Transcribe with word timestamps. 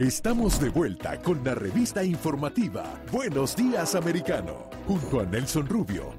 Estamos 0.00 0.58
de 0.58 0.70
vuelta 0.70 1.20
con 1.20 1.44
la 1.44 1.54
revista 1.54 2.02
informativa 2.02 2.98
Buenos 3.12 3.54
Días 3.54 3.94
Americano, 3.94 4.70
junto 4.86 5.20
a 5.20 5.26
Nelson 5.26 5.66
Rubio, 5.66 6.14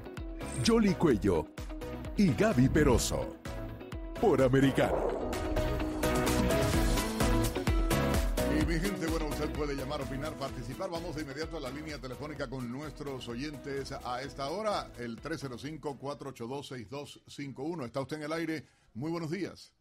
Jolly 0.63 0.94
Cuello 0.94 1.48
y 2.16 2.31
Gaby 2.31 2.70
Peroso. 2.70 3.38
Por 4.21 4.44
Americano. 4.44 5.31
Y 8.52 8.66
mi 8.67 8.80
gente, 8.80 9.07
bueno, 9.07 9.26
usted 9.26 9.49
puede 9.49 9.73
llamar, 9.73 10.04
opinar, 10.04 10.35
participar. 10.35 10.91
Vamos 10.91 11.16
de 11.16 11.23
inmediato 11.23 11.57
a 11.57 11.62
la 11.62 11.71
línea 11.71 11.98
telefónica 11.98 12.48
con 12.48 12.71
nuestros 12.71 13.27
oyentes 13.29 13.93
a 13.93 14.21
esta 14.21 14.48
hora, 14.52 14.91
el 14.99 15.20
305-482-6251. 15.20 17.85
Está 17.88 18.02
usted 18.02 18.18
en 18.18 18.23
el 18.26 18.34
aire. 18.34 18.63
Muy 18.93 19.09
buenos 19.09 19.32
días. 19.32 19.73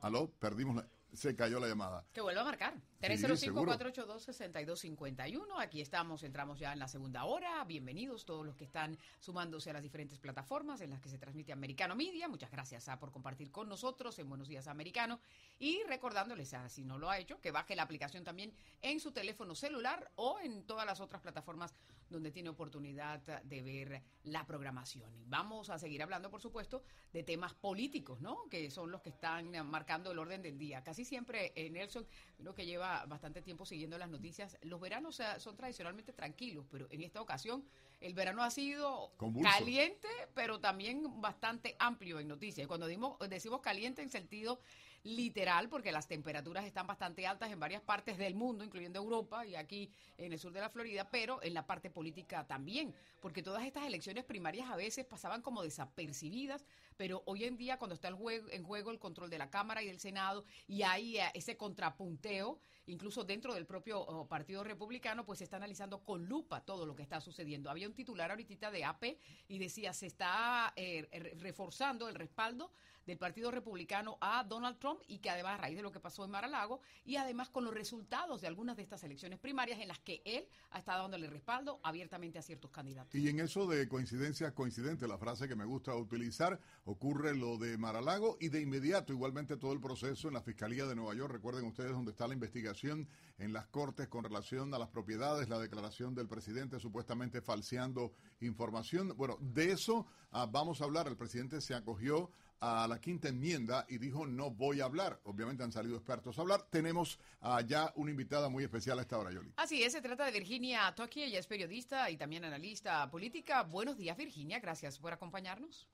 Aló, 0.00 0.30
perdimos 0.40 0.76
la... 0.76 0.86
Se 1.12 1.34
cayó 1.34 1.58
la 1.58 1.66
llamada. 1.66 2.04
Que 2.12 2.20
vuelva 2.20 2.42
a 2.42 2.44
marcar. 2.44 2.74
Sí, 3.00 3.16
seguro. 3.36 3.72
305-482-6251. 3.74 5.46
Aquí 5.58 5.80
estamos, 5.80 6.24
entramos 6.24 6.58
ya 6.58 6.72
en 6.72 6.80
la 6.80 6.88
segunda 6.88 7.26
hora. 7.26 7.62
Bienvenidos 7.64 8.24
todos 8.24 8.44
los 8.44 8.56
que 8.56 8.64
están 8.64 8.98
sumándose 9.20 9.70
a 9.70 9.74
las 9.74 9.82
diferentes 9.82 10.18
plataformas 10.18 10.80
en 10.80 10.90
las 10.90 11.00
que 11.00 11.08
se 11.08 11.16
transmite 11.16 11.52
Americano 11.52 11.94
Media. 11.94 12.26
Muchas 12.26 12.50
gracias 12.50 12.88
ah, 12.88 12.98
por 12.98 13.12
compartir 13.12 13.52
con 13.52 13.68
nosotros 13.68 14.18
en 14.18 14.28
Buenos 14.28 14.48
Días 14.48 14.66
Americano. 14.66 15.20
Y 15.60 15.80
recordándoles, 15.84 16.52
ah, 16.54 16.68
si 16.68 16.84
no 16.84 16.98
lo 16.98 17.08
ha 17.08 17.20
hecho, 17.20 17.40
que 17.40 17.52
baje 17.52 17.76
la 17.76 17.84
aplicación 17.84 18.24
también 18.24 18.52
en 18.82 18.98
su 18.98 19.12
teléfono 19.12 19.54
celular 19.54 20.10
o 20.16 20.40
en 20.40 20.64
todas 20.64 20.84
las 20.84 20.98
otras 21.00 21.22
plataformas 21.22 21.76
donde 22.10 22.32
tiene 22.32 22.48
oportunidad 22.48 23.20
de 23.20 23.62
ver 23.62 24.02
la 24.24 24.44
programación. 24.44 25.12
Vamos 25.28 25.70
a 25.70 25.78
seguir 25.78 26.02
hablando, 26.02 26.30
por 26.30 26.40
supuesto, 26.40 26.82
de 27.12 27.22
temas 27.22 27.54
políticos, 27.54 28.20
¿no? 28.20 28.48
Que 28.48 28.70
son 28.70 28.90
los 28.90 29.02
que 29.02 29.10
están 29.10 29.52
marcando 29.68 30.10
el 30.10 30.18
orden 30.18 30.42
del 30.42 30.58
día. 30.58 30.82
Casi 30.82 31.04
siempre, 31.04 31.52
eh, 31.54 31.70
Nelson, 31.70 32.06
uno 32.38 32.54
que 32.54 32.66
lleva 32.66 32.87
bastante 33.08 33.42
tiempo 33.42 33.64
siguiendo 33.66 33.98
las 33.98 34.08
noticias, 34.08 34.56
los 34.62 34.80
veranos 34.80 35.20
son 35.38 35.56
tradicionalmente 35.56 36.12
tranquilos, 36.12 36.66
pero 36.70 36.86
en 36.90 37.02
esta 37.02 37.20
ocasión 37.20 37.64
el 38.00 38.14
verano 38.14 38.42
ha 38.42 38.50
sido 38.50 39.12
Convulso. 39.16 39.50
caliente, 39.50 40.08
pero 40.34 40.60
también 40.60 41.20
bastante 41.20 41.74
amplio 41.78 42.20
en 42.20 42.28
noticias. 42.28 42.64
Y 42.64 42.68
cuando 42.68 42.86
dimos- 42.86 43.18
decimos 43.28 43.60
caliente 43.60 44.02
en 44.02 44.10
sentido 44.10 44.60
literal, 45.04 45.68
porque 45.68 45.92
las 45.92 46.06
temperaturas 46.08 46.64
están 46.64 46.86
bastante 46.86 47.26
altas 47.26 47.50
en 47.50 47.58
varias 47.60 47.80
partes 47.82 48.18
del 48.18 48.34
mundo, 48.34 48.64
incluyendo 48.64 48.98
Europa 48.98 49.46
y 49.46 49.54
aquí 49.54 49.90
en 50.16 50.32
el 50.32 50.38
sur 50.38 50.52
de 50.52 50.60
la 50.60 50.70
Florida, 50.70 51.08
pero 51.10 51.42
en 51.42 51.54
la 51.54 51.66
parte 51.66 51.88
política 51.88 52.46
también, 52.46 52.94
porque 53.20 53.42
todas 53.42 53.64
estas 53.64 53.84
elecciones 53.86 54.24
primarias 54.24 54.68
a 54.70 54.76
veces 54.76 55.06
pasaban 55.06 55.40
como 55.40 55.62
desapercibidas, 55.62 56.64
pero 56.96 57.22
hoy 57.26 57.44
en 57.44 57.56
día 57.56 57.78
cuando 57.78 57.94
está 57.94 58.08
el 58.08 58.14
juego, 58.14 58.48
en 58.50 58.64
juego 58.64 58.90
el 58.90 58.98
control 58.98 59.30
de 59.30 59.38
la 59.38 59.50
Cámara 59.50 59.82
y 59.82 59.86
del 59.86 60.00
Senado 60.00 60.44
y 60.66 60.82
hay 60.82 61.18
eh, 61.18 61.30
ese 61.34 61.56
contrapunteo, 61.56 62.58
incluso 62.88 63.24
dentro 63.24 63.54
del 63.54 63.66
propio 63.66 64.26
Partido 64.28 64.64
Republicano, 64.64 65.24
pues 65.24 65.38
se 65.38 65.44
está 65.44 65.56
analizando 65.56 66.02
con 66.04 66.26
lupa 66.26 66.60
todo 66.64 66.84
lo 66.86 66.94
que 66.94 67.02
está 67.02 67.20
sucediendo. 67.20 67.70
Había 67.70 67.86
un 67.88 67.94
titular 67.94 68.30
ahorita 68.30 68.70
de 68.70 68.84
AP 68.84 69.04
y 69.48 69.58
decía, 69.58 69.92
se 69.92 70.06
está 70.06 70.72
eh, 70.76 71.08
re- 71.12 71.34
reforzando 71.38 72.08
el 72.08 72.14
respaldo 72.14 72.72
del 73.06 73.16
Partido 73.16 73.50
Republicano 73.50 74.18
a 74.20 74.44
Donald 74.44 74.78
Trump 74.78 75.00
y 75.06 75.18
que 75.20 75.30
además 75.30 75.54
a 75.54 75.62
raíz 75.62 75.76
de 75.76 75.82
lo 75.82 75.90
que 75.90 75.98
pasó 75.98 76.26
en 76.26 76.30
Mar-a-Lago 76.30 76.80
y 77.06 77.16
además 77.16 77.48
con 77.48 77.64
los 77.64 77.72
resultados 77.72 78.42
de 78.42 78.46
algunas 78.48 78.76
de 78.76 78.82
estas 78.82 79.02
elecciones 79.02 79.38
primarias 79.38 79.80
en 79.80 79.88
las 79.88 79.98
que 79.98 80.20
él 80.26 80.46
ha 80.70 80.78
estado 80.78 81.02
dándole 81.02 81.26
respaldo 81.30 81.80
abiertamente 81.82 82.38
a 82.38 82.42
ciertos 82.42 82.70
candidatos. 82.70 83.14
Y 83.14 83.26
en 83.30 83.40
eso 83.40 83.66
de 83.66 83.88
coincidencias 83.88 84.52
coincidentes, 84.52 85.08
la 85.08 85.16
frase 85.16 85.48
que 85.48 85.56
me 85.56 85.64
gusta 85.64 85.94
utilizar, 85.94 86.60
ocurre 86.84 87.34
lo 87.34 87.56
de 87.56 87.78
Maralago 87.78 88.36
y 88.40 88.50
de 88.50 88.60
inmediato 88.60 89.14
igualmente 89.14 89.56
todo 89.56 89.72
el 89.72 89.80
proceso 89.80 90.28
en 90.28 90.34
la 90.34 90.42
Fiscalía 90.42 90.84
de 90.84 90.94
Nueva 90.94 91.14
York. 91.14 91.32
Recuerden 91.32 91.64
ustedes 91.64 91.92
donde 91.92 92.10
está 92.10 92.28
la 92.28 92.34
investigación 92.34 92.77
en 92.84 93.52
las 93.52 93.66
Cortes 93.66 94.08
con 94.08 94.24
relación 94.24 94.72
a 94.74 94.78
las 94.78 94.88
propiedades, 94.88 95.48
la 95.48 95.58
declaración 95.58 96.14
del 96.14 96.28
presidente 96.28 96.78
supuestamente 96.78 97.40
falseando 97.40 98.12
información. 98.40 99.14
Bueno, 99.16 99.38
de 99.40 99.72
eso 99.72 100.06
ah, 100.30 100.46
vamos 100.50 100.80
a 100.80 100.84
hablar. 100.84 101.08
El 101.08 101.16
presidente 101.16 101.60
se 101.60 101.74
acogió 101.74 102.30
a 102.60 102.88
la 102.88 103.00
quinta 103.00 103.28
enmienda 103.28 103.86
y 103.88 103.98
dijo 103.98 104.26
no 104.26 104.50
voy 104.50 104.80
a 104.80 104.84
hablar. 104.84 105.20
Obviamente 105.24 105.62
han 105.62 105.72
salido 105.72 105.96
expertos 105.96 106.38
a 106.38 106.42
hablar. 106.42 106.66
Tenemos 106.70 107.18
ah, 107.40 107.60
ya 107.66 107.92
una 107.96 108.10
invitada 108.10 108.48
muy 108.48 108.64
especial 108.64 108.98
a 108.98 109.02
esta 109.02 109.18
hora, 109.18 109.32
Yoli. 109.32 109.52
Así 109.56 109.82
es, 109.82 109.92
se 109.92 110.02
trata 110.02 110.24
de 110.24 110.32
Virginia 110.32 110.92
Toki, 110.94 111.22
ella 111.22 111.38
es 111.38 111.46
periodista 111.46 112.10
y 112.10 112.16
también 112.16 112.44
analista 112.44 113.08
política. 113.10 113.62
Buenos 113.62 113.96
días, 113.96 114.16
Virginia, 114.16 114.58
gracias 114.60 114.98
por 114.98 115.12
acompañarnos. 115.12 115.88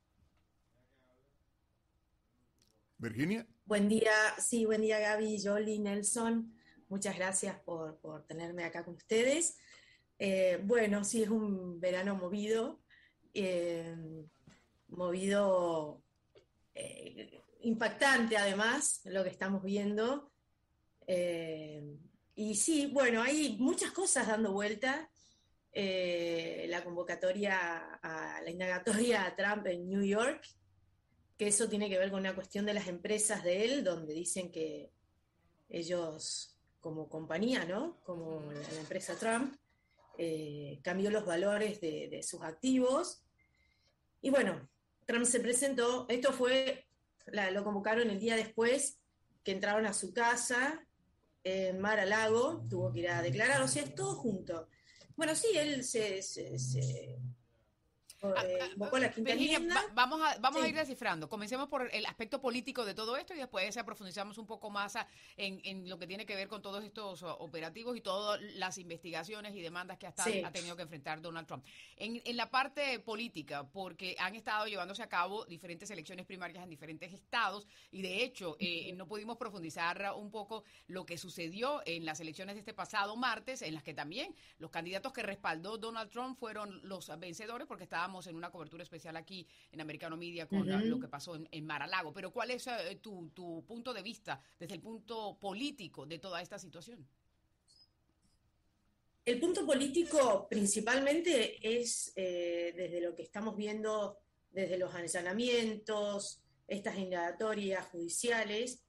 Virginia. 2.97 3.47
Buen 3.66 3.89
día, 3.89 4.12
sí, 4.39 4.65
buen 4.65 4.81
día 4.81 4.99
Gaby, 4.99 5.43
Jolly, 5.43 5.78
Nelson. 5.78 6.55
Muchas 6.89 7.17
gracias 7.17 7.59
por, 7.61 7.99
por 7.99 8.27
tenerme 8.27 8.65
acá 8.65 8.84
con 8.84 8.95
ustedes. 8.95 9.59
Eh, 10.19 10.61
bueno, 10.62 11.05
sí, 11.05 11.22
es 11.22 11.28
un 11.28 11.81
verano 11.81 12.15
movido, 12.15 12.81
eh, 13.33 13.97
movido, 14.89 16.03
eh, 16.75 17.41
impactante 17.62 18.37
además, 18.37 19.00
lo 19.05 19.25
que 19.25 19.31
estamos 19.31 19.62
viendo. 19.62 20.31
Y 22.37 22.55
sí, 22.55 22.87
bueno, 22.93 23.22
hay 23.22 23.56
muchas 23.59 23.91
cosas 23.91 24.28
dando 24.28 24.53
vuelta. 24.53 25.11
La 25.72 26.84
convocatoria 26.84 27.99
a 28.01 28.41
la 28.43 28.51
indagatoria 28.51 29.27
a 29.27 29.34
Trump 29.34 29.66
en 29.66 29.89
New 29.89 30.05
York, 30.05 30.47
que 31.37 31.49
eso 31.49 31.69
tiene 31.69 31.89
que 31.89 31.99
ver 31.99 32.11
con 32.11 32.21
una 32.21 32.34
cuestión 32.34 32.65
de 32.65 32.75
las 32.75 32.87
empresas 32.87 33.43
de 33.43 33.65
él, 33.65 33.84
donde 33.84 34.15
dicen 34.15 34.53
que 34.53 34.93
ellos, 35.69 36.53
como 36.84 37.09
compañía, 37.09 37.65
¿no? 37.65 37.99
Como 38.05 38.43
la, 38.53 38.78
empresa 38.78 39.15
Trump, 39.19 39.56
eh, 40.19 40.81
cambió 40.84 41.11
los 41.11 41.25
valores 41.25 41.81
de, 41.81 42.09
de 42.11 42.22
sus 42.22 42.43
activos. 42.43 43.25
Y 44.21 44.28
bueno, 44.28 44.69
Trump 45.06 45.25
se 45.25 45.41
presentó, 45.41 46.05
esto 46.11 46.31
fue, 46.34 46.87
la- 47.25 47.50
lo 47.50 47.65
convocaron 47.65 48.11
el 48.11 48.21
día 48.21 48.37
después 48.37 48.99
que 49.43 49.53
entraron 49.53 49.87
a 49.87 49.95
su 49.95 50.12
casa 50.12 50.87
en 51.43 51.81
Mar 51.81 51.99
a 52.00 52.05
Lago, 52.05 52.62
tuvo 52.69 52.93
que 52.93 53.01
ir 53.01 53.09
a 53.09 53.22
declarar, 53.22 53.62
o 53.62 53.69
sea, 53.69 53.83
es 53.83 53.95
todo 53.95 54.15
junto. 54.16 54.69
Bueno, 55.16 55.34
sí, 55.34 55.49
él 55.56 55.84
se, 55.84 56.21
se- 56.21 56.59
se, 56.59 57.16
eh, 58.42 58.58
invocó 58.72 58.98
la 58.98 59.10
quinta 59.12 59.30
Virginia, 59.32 59.56
enmienda. 59.56 59.82
va- 59.82 59.92
vamos 59.94 60.20
a, 60.22 60.38
vamos 60.38 60.60
a 60.60 60.64
Sí. 60.64 60.70
ir 60.70 60.76
descifrando. 60.76 61.28
Comencemos 61.28 61.68
por 61.68 61.88
el 61.92 62.06
aspecto 62.06 62.40
político 62.40 62.84
de 62.84 62.94
todo 62.94 63.16
esto 63.16 63.34
y 63.34 63.38
después 63.38 63.76
profundizamos 63.84 64.38
un 64.38 64.46
poco 64.46 64.70
más 64.70 64.96
ah, 64.96 65.06
en, 65.36 65.60
en 65.64 65.88
lo 65.88 65.98
que 65.98 66.06
tiene 66.06 66.24
que 66.26 66.34
ver 66.36 66.48
con 66.48 66.62
todos 66.62 66.82
estos 66.84 67.22
oh, 67.22 67.36
operativos 67.40 67.96
y 67.96 68.00
todas 68.00 68.40
las 68.56 68.78
investigaciones 68.78 69.54
y 69.54 69.60
demandas 69.60 69.98
que 69.98 70.06
hasta 70.06 70.24
Sí. 70.24 70.42
ha 70.44 70.50
tenido 70.52 70.76
que 70.76 70.82
enfrentar 70.82 71.20
Donald 71.20 71.46
Trump. 71.46 71.64
En, 71.96 72.22
en 72.24 72.36
la 72.36 72.50
parte 72.50 72.98
política, 73.00 73.64
porque 73.64 74.16
han 74.18 74.34
estado 74.34 74.66
llevándose 74.66 75.02
a 75.02 75.08
cabo 75.08 75.44
diferentes 75.46 75.91
elecciones 75.91 76.24
primarias 76.26 76.62
en 76.62 76.70
diferentes 76.70 77.12
estados 77.12 77.66
y 77.91 78.02
de 78.02 78.22
hecho 78.22 78.56
eh, 78.60 78.92
no 78.94 79.06
pudimos 79.06 79.36
profundizar 79.36 80.02
ah, 80.04 80.14
un 80.14 80.30
poco 80.30 80.64
lo 80.86 81.04
que 81.04 81.18
sucedió 81.18 81.82
en 81.86 82.04
las 82.04 82.20
elecciones 82.20 82.54
de 82.54 82.60
este 82.60 82.74
pasado 82.74 83.16
martes, 83.16 83.62
en 83.62 83.74
las 83.74 83.82
que 83.82 83.94
también 83.94 84.34
los 84.59 84.70
candidatos 84.70 85.12
que 85.12 85.22
respaldó 85.22 85.77
Donald 85.78 86.10
Trump 86.10 86.38
fueron 86.38 86.80
los 86.88 87.10
vencedores, 87.18 87.66
porque 87.66 87.84
estábamos 87.84 88.14
en 88.27 88.37
una 88.37 88.51
cobertura 88.51 88.83
especial 88.83 89.16
aquí 89.16 89.47
en 89.72 89.81
Americano 89.81 90.16
Media 90.16 90.47
con 90.47 90.66
lo 90.89 91.01
que 91.01 91.09
pasó 91.09 91.37
en, 91.37 91.49
en 91.51 91.66
Mar-a-Lago. 91.66 92.13
Pero 92.13 92.33
¿cuál 92.33 92.51
es 92.51 92.66
eh, 92.66 92.99
tu, 93.03 93.31
tu 93.31 93.65
punto 93.66 93.93
de 93.93 94.03
vista 94.03 94.41
desde 94.59 94.75
el 94.75 94.81
punto 94.81 95.39
político 95.41 96.07
de 96.07 96.19
toda 96.19 96.41
esta 96.41 96.59
situación? 96.59 97.07
El 99.25 99.41
punto 99.41 99.65
político 99.65 100.47
principalmente 100.49 101.59
es 101.81 102.13
eh, 102.15 102.75
desde 102.77 103.01
lo 103.01 103.15
que 103.15 103.22
estamos 103.22 103.57
viendo, 103.57 104.19
desde 104.51 104.77
los 104.77 104.95
allanamientos, 104.95 106.43
estas 106.69 106.99
indagatorias 106.99 107.87
judiciales, 107.87 108.84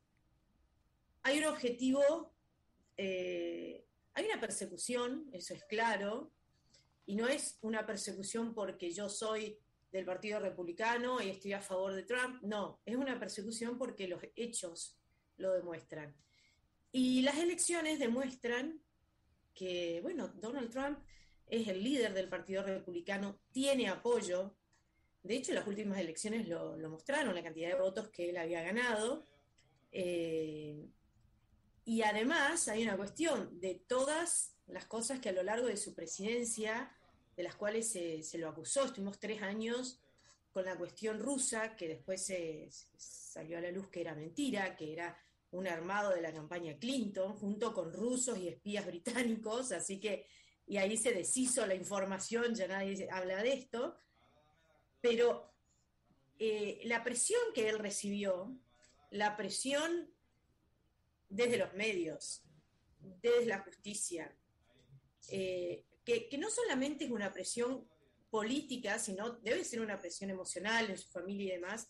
hay 1.23 1.39
un 1.39 1.45
objetivo, 1.45 2.33
eh, 2.97 3.83
hay 4.13 4.25
una 4.25 4.39
persecución, 4.39 5.27
eso 5.33 5.53
es 5.53 5.63
claro, 5.63 6.31
y 7.05 7.15
no 7.15 7.27
es 7.27 7.57
una 7.61 7.85
persecución 7.85 8.53
porque 8.53 8.91
yo 8.91 9.09
soy 9.09 9.57
del 9.91 10.05
Partido 10.05 10.39
Republicano 10.39 11.21
y 11.21 11.29
estoy 11.29 11.53
a 11.53 11.61
favor 11.61 11.93
de 11.93 12.03
Trump, 12.03 12.41
no, 12.43 12.81
es 12.85 12.95
una 12.95 13.19
persecución 13.19 13.77
porque 13.77 14.07
los 14.07 14.21
hechos 14.35 14.97
lo 15.37 15.53
demuestran. 15.53 16.15
Y 16.91 17.21
las 17.21 17.37
elecciones 17.37 17.99
demuestran 17.99 18.81
que, 19.53 19.99
bueno, 20.01 20.27
Donald 20.27 20.69
Trump 20.69 20.99
es 21.47 21.67
el 21.67 21.83
líder 21.83 22.13
del 22.13 22.29
Partido 22.29 22.63
Republicano, 22.63 23.39
tiene 23.51 23.87
apoyo. 23.87 24.55
De 25.23 25.35
hecho, 25.35 25.53
las 25.53 25.67
últimas 25.67 25.99
elecciones 25.99 26.47
lo, 26.47 26.77
mostraron, 26.89 27.35
la 27.35 27.43
cantidad 27.43 27.69
de 27.69 27.81
votos 27.81 28.09
que 28.09 28.29
él 28.29 28.37
había 28.37 28.63
ganado. 28.63 29.23
Eh, 29.91 30.89
y 31.85 32.01
además 32.01 32.67
hay 32.67 32.83
una 32.83 32.97
cuestión 32.97 33.59
de 33.59 33.75
todas 33.87 34.55
las 34.67 34.85
cosas 34.85 35.19
que 35.19 35.29
a 35.29 35.33
lo 35.33 35.43
largo 35.43 35.67
de 35.67 35.77
su 35.77 35.93
presidencia, 35.93 36.94
de 37.35 37.43
las 37.43 37.55
cuales 37.55 37.91
se, 37.91 38.37
lo 38.37 38.49
acusó, 38.49 38.85
estuvimos 38.85 39.19
tres 39.19 39.41
años 39.41 39.99
con 40.51 40.65
la 40.65 40.77
cuestión 40.77 41.19
rusa, 41.19 41.75
que 41.75 41.87
después 41.87 42.25
se, 42.25 42.69
salió 42.97 43.57
a 43.57 43.61
la 43.61 43.71
luz 43.71 43.89
que 43.89 44.01
era 44.01 44.15
mentira, 44.15 44.75
que 44.75 44.93
era 44.93 45.17
un 45.51 45.67
armado 45.67 46.11
de 46.11 46.21
la 46.21 46.33
campaña 46.33 46.77
Clinton, 46.77 47.33
junto 47.35 47.73
con 47.73 47.91
rusos 47.91 48.37
y 48.37 48.47
espías 48.47 48.85
británicos, 48.85 49.71
así 49.71 49.99
que, 49.99 50.27
y 50.65 50.77
ahí 50.77 50.97
se 50.97 51.11
deshizo 51.11 51.65
la 51.65 51.75
información, 51.75 52.55
ya 52.55 52.67
nadie 52.67 53.07
habla 53.11 53.43
de 53.43 53.53
esto, 53.53 53.97
pero 55.01 55.53
eh, 56.39 56.81
la 56.85 57.03
presión 57.03 57.41
que 57.53 57.69
él 57.69 57.79
recibió, 57.79 58.57
la 59.11 59.35
presión 59.37 60.09
desde 61.29 61.57
los 61.57 61.73
medios, 61.73 62.43
desde 63.21 63.45
la 63.45 63.59
justicia, 63.59 64.35
eh, 65.29 65.83
que, 66.05 66.29
no 66.37 66.49
solamente 66.49 67.05
es 67.05 67.11
una 67.11 67.33
presión 67.33 67.87
política, 68.29 68.99
sino 68.99 69.31
debe 69.31 69.63
ser 69.63 69.81
una 69.81 69.99
presión 69.99 70.29
emocional 70.29 70.89
en 70.89 70.97
su 70.97 71.09
familia 71.09 71.53
y 71.53 71.57
demás, 71.57 71.87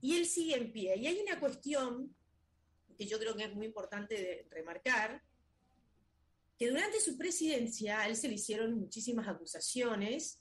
y 0.00 0.16
él 0.16 0.26
sigue 0.26 0.56
en 0.56 0.72
pie. 0.72 0.96
Y 0.96 1.06
hay 1.06 1.18
una 1.18 1.38
cuestión 1.40 2.14
que 2.96 3.06
yo 3.06 3.18
creo 3.18 3.34
que 3.34 3.44
es 3.44 3.54
muy 3.54 3.66
importante 3.66 4.14
de 4.14 4.46
remarcar, 4.50 5.22
que 6.58 6.68
durante 6.68 7.00
su 7.00 7.16
presidencia 7.16 8.00
a 8.00 8.08
él 8.08 8.16
se 8.16 8.28
le 8.28 8.34
hicieron 8.34 8.74
muchísimas 8.74 9.26
acusaciones, 9.26 10.38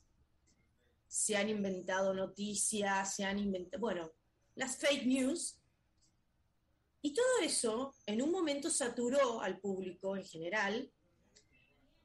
se 1.08 1.36
han 1.36 1.50
inventado 1.50 2.14
noticias, 2.14 3.16
se 3.16 3.24
han 3.24 3.40
inventado, 3.40 3.82
bueno, 3.82 4.12
las 4.56 4.78
fake 4.78 5.06
news, 5.06 5.58
y 7.02 7.14
todo 7.14 7.40
eso 7.42 7.96
en 8.06 8.22
un 8.22 8.32
momento 8.32 8.70
saturó 8.70 9.42
al 9.42 9.60
público 9.60 10.18
en 10.18 10.26
general 10.26 10.92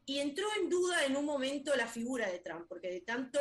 y 0.07 0.19
entró 0.19 0.47
en 0.61 0.69
duda 0.69 1.07
en 1.07 1.17
un 1.17 1.25
momento 1.25 1.75
la 1.77 1.87
figura 1.87 2.29
de 2.29 2.41
Trump, 2.41 2.67
porque 2.69 2.91
de 2.91 3.01
tanto 3.01 3.39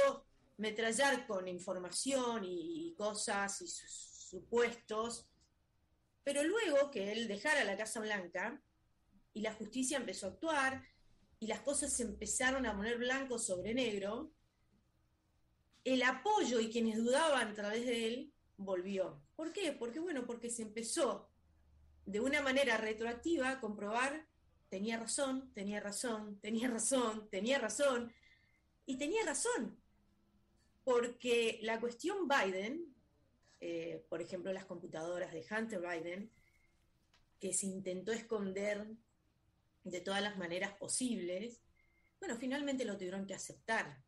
metrallar 0.57 1.27
con 1.27 1.48
información 1.48 2.44
y, 2.45 2.94
cosas 2.95 3.62
y 3.62 3.68
supuestos, 3.68 5.27
pero 6.24 6.44
luego 6.44 6.89
que 6.89 7.12
él 7.12 7.27
dejara 7.27 7.63
la 7.65 7.75
Casa 7.75 8.00
Blanca 8.00 8.62
y 9.33 9.42
la 9.42 9.54
justicia 9.54 9.98
empezó 9.98 10.27
a 10.27 10.30
actuar 10.30 10.83
y 11.39 11.48
las 11.48 11.62
cosas 11.62 11.92
se 11.92 12.04
empezaron 12.04 12.65
a 12.65 12.75
poner 12.75 12.98
blanco 12.98 13.38
sobre 13.38 13.74
negro, 13.74 14.31
el 15.83 16.01
apoyo 16.04 16.62
y 16.62 16.69
quienes 16.69 16.98
dudaban 16.98 17.50
a 17.50 17.54
través 17.54 17.86
de 17.86 18.07
él 18.07 18.33
volvió. 18.56 19.21
¿Por 19.36 19.51
qué? 19.51 19.74
Porque 19.74 20.00
bueno, 20.00 20.25
porque 20.25 20.50
se 20.50 20.62
empezó 20.62 21.30
de 22.06 22.21
una 22.21 22.42
manera 22.42 22.77
retroactiva 22.77 23.50
a 23.50 23.60
comprobar 23.60 24.27
tenía 24.74 24.98
razón, 24.98 25.54
tenía 25.54 25.80
razón, 25.80 26.40
tenía 26.42 26.68
razón, 26.68 27.30
tenía 27.30 27.60
razón, 27.60 28.12
y 28.88 28.98
tenía 28.98 29.24
razón, 29.24 29.80
porque 30.84 31.60
la 31.62 31.80
cuestión 31.80 32.28
Biden, 32.28 32.92
eh, 33.62 34.04
por 34.10 34.20
ejemplo, 34.20 34.52
las 34.52 34.66
computadoras 34.66 35.31
de 35.31 35.46
Hunter 35.48 35.80
Biden, 35.80 36.31
que 37.40 37.54
se 37.54 37.68
intentó 37.68 38.14
esconder 38.14 38.88
de 39.84 40.02
todas 40.02 40.24
las 40.24 40.40
maneras 40.40 40.74
posibles, 40.74 41.62
bueno, 42.20 42.36
finalmente 42.36 42.84
lo 42.84 42.98
tuvieron 42.98 43.28
que 43.28 43.36
aceptar. 43.36 44.02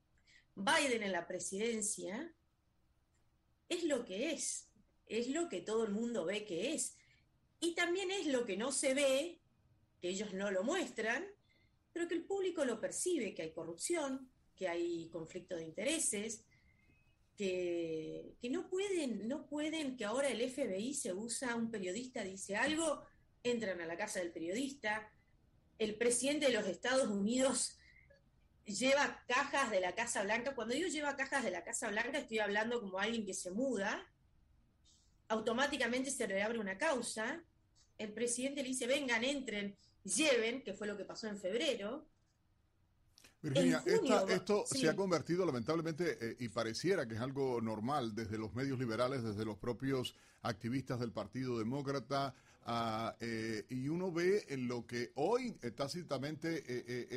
Biden 0.56 1.03
en 1.03 1.12
la 1.12 1.27
presidencia 1.27 2.33
es 3.69 3.83
lo 3.83 4.03
que 4.03 4.31
es, 4.31 4.67
es 5.06 5.27
lo 5.27 5.47
que 5.47 5.62
todo 5.62 5.83
el 5.83 5.91
mundo 5.91 6.25
ve 6.25 6.44
que 6.44 6.73
es. 6.73 6.97
Y 7.59 7.75
también 7.75 8.09
es 8.09 8.25
lo 8.25 8.47
que 8.47 8.57
no 8.57 8.71
se 8.71 8.95
ve 8.95 9.44
que 10.05 10.11
ellos 10.11 10.35
no 10.35 10.51
lo 10.51 10.63
muestran, 10.63 11.25
pero 11.91 12.07
que 12.07 12.13
el 12.13 12.25
público 12.25 12.63
lo 12.63 12.79
percibe, 12.79 13.33
que 13.33 13.41
hay 13.41 13.51
corrupción, 13.51 14.29
que 14.55 14.67
hay 14.67 15.09
conflicto 15.09 15.55
de 15.55 15.63
intereses, 15.63 16.45
que, 17.35 18.35
no 18.51 18.69
pueden, 18.69 19.27
no 19.27 19.47
pueden, 19.47 19.97
que 19.97 20.05
ahora 20.05 20.27
el 20.29 20.47
FBI 20.47 20.93
se 20.93 21.11
usa, 21.11 21.55
un 21.55 21.71
periodista 21.71 22.23
dice 22.23 22.55
algo, 22.55 23.01
entran 23.41 23.81
a 23.81 23.87
la 23.87 23.97
casa 23.97 24.19
del 24.19 24.31
periodista, 24.31 25.11
el 25.79 25.95
presidente 25.95 26.45
de 26.45 26.53
los 26.53 26.67
Estados 26.67 27.07
Unidos 27.07 27.75
lleva 28.63 29.23
cajas 29.27 29.71
de 29.71 29.81
la 29.81 29.95
Casa 29.95 30.21
Blanca, 30.21 30.53
cuando 30.53 30.75
yo 30.75 30.87
lleva 30.87 31.17
cajas 31.17 31.43
de 31.43 31.49
la 31.49 31.63
Casa 31.63 31.89
Blanca 31.89 32.19
estoy 32.19 32.37
hablando 32.37 32.79
como 32.79 32.99
alguien 32.99 33.25
que 33.25 33.33
se 33.33 33.49
muda, 33.49 34.07
automáticamente 35.29 36.11
se 36.11 36.27
le 36.27 36.43
abre 36.43 36.59
una 36.59 36.77
causa, 36.77 37.43
el 37.97 38.13
presidente 38.13 38.61
le 38.61 38.69
dice, 38.69 38.85
vengan, 38.85 39.23
entren, 39.23 39.75
lleven, 40.05 40.61
que 40.61 40.73
fue 40.73 40.87
lo 40.87 40.95
que 40.95 41.05
pasó 41.05 41.27
en 41.27 41.37
febrero. 41.37 42.05
Virginia, 43.41 43.83
esto 44.29 44.65
se 44.65 44.89
ha 44.89 44.95
convertido 44.95 45.45
lamentablemente 45.45 46.17
eh, 46.19 46.35
y 46.39 46.49
pareciera 46.49 47.07
que 47.07 47.13
es 47.13 47.21
algo 47.21 47.61
normal 47.61 48.15
desde 48.15 48.39
los 48.39 48.55
medios 48.55 48.79
liberales, 48.79 49.23
desde 49.23 49.45
los 49.45 49.57
propios 49.57 50.15
activistas 50.41 50.99
del 50.99 51.11
Partido 51.11 51.59
Demócrata, 51.59 52.33
ah, 52.63 53.15
eh, 53.19 53.65
y 53.69 53.87
uno 53.87 54.11
ve 54.11 54.45
en 54.49 54.67
lo 54.67 54.87
que 54.87 55.11
hoy 55.15 55.55
eh, 55.61 55.71
tácitamente 55.71 56.63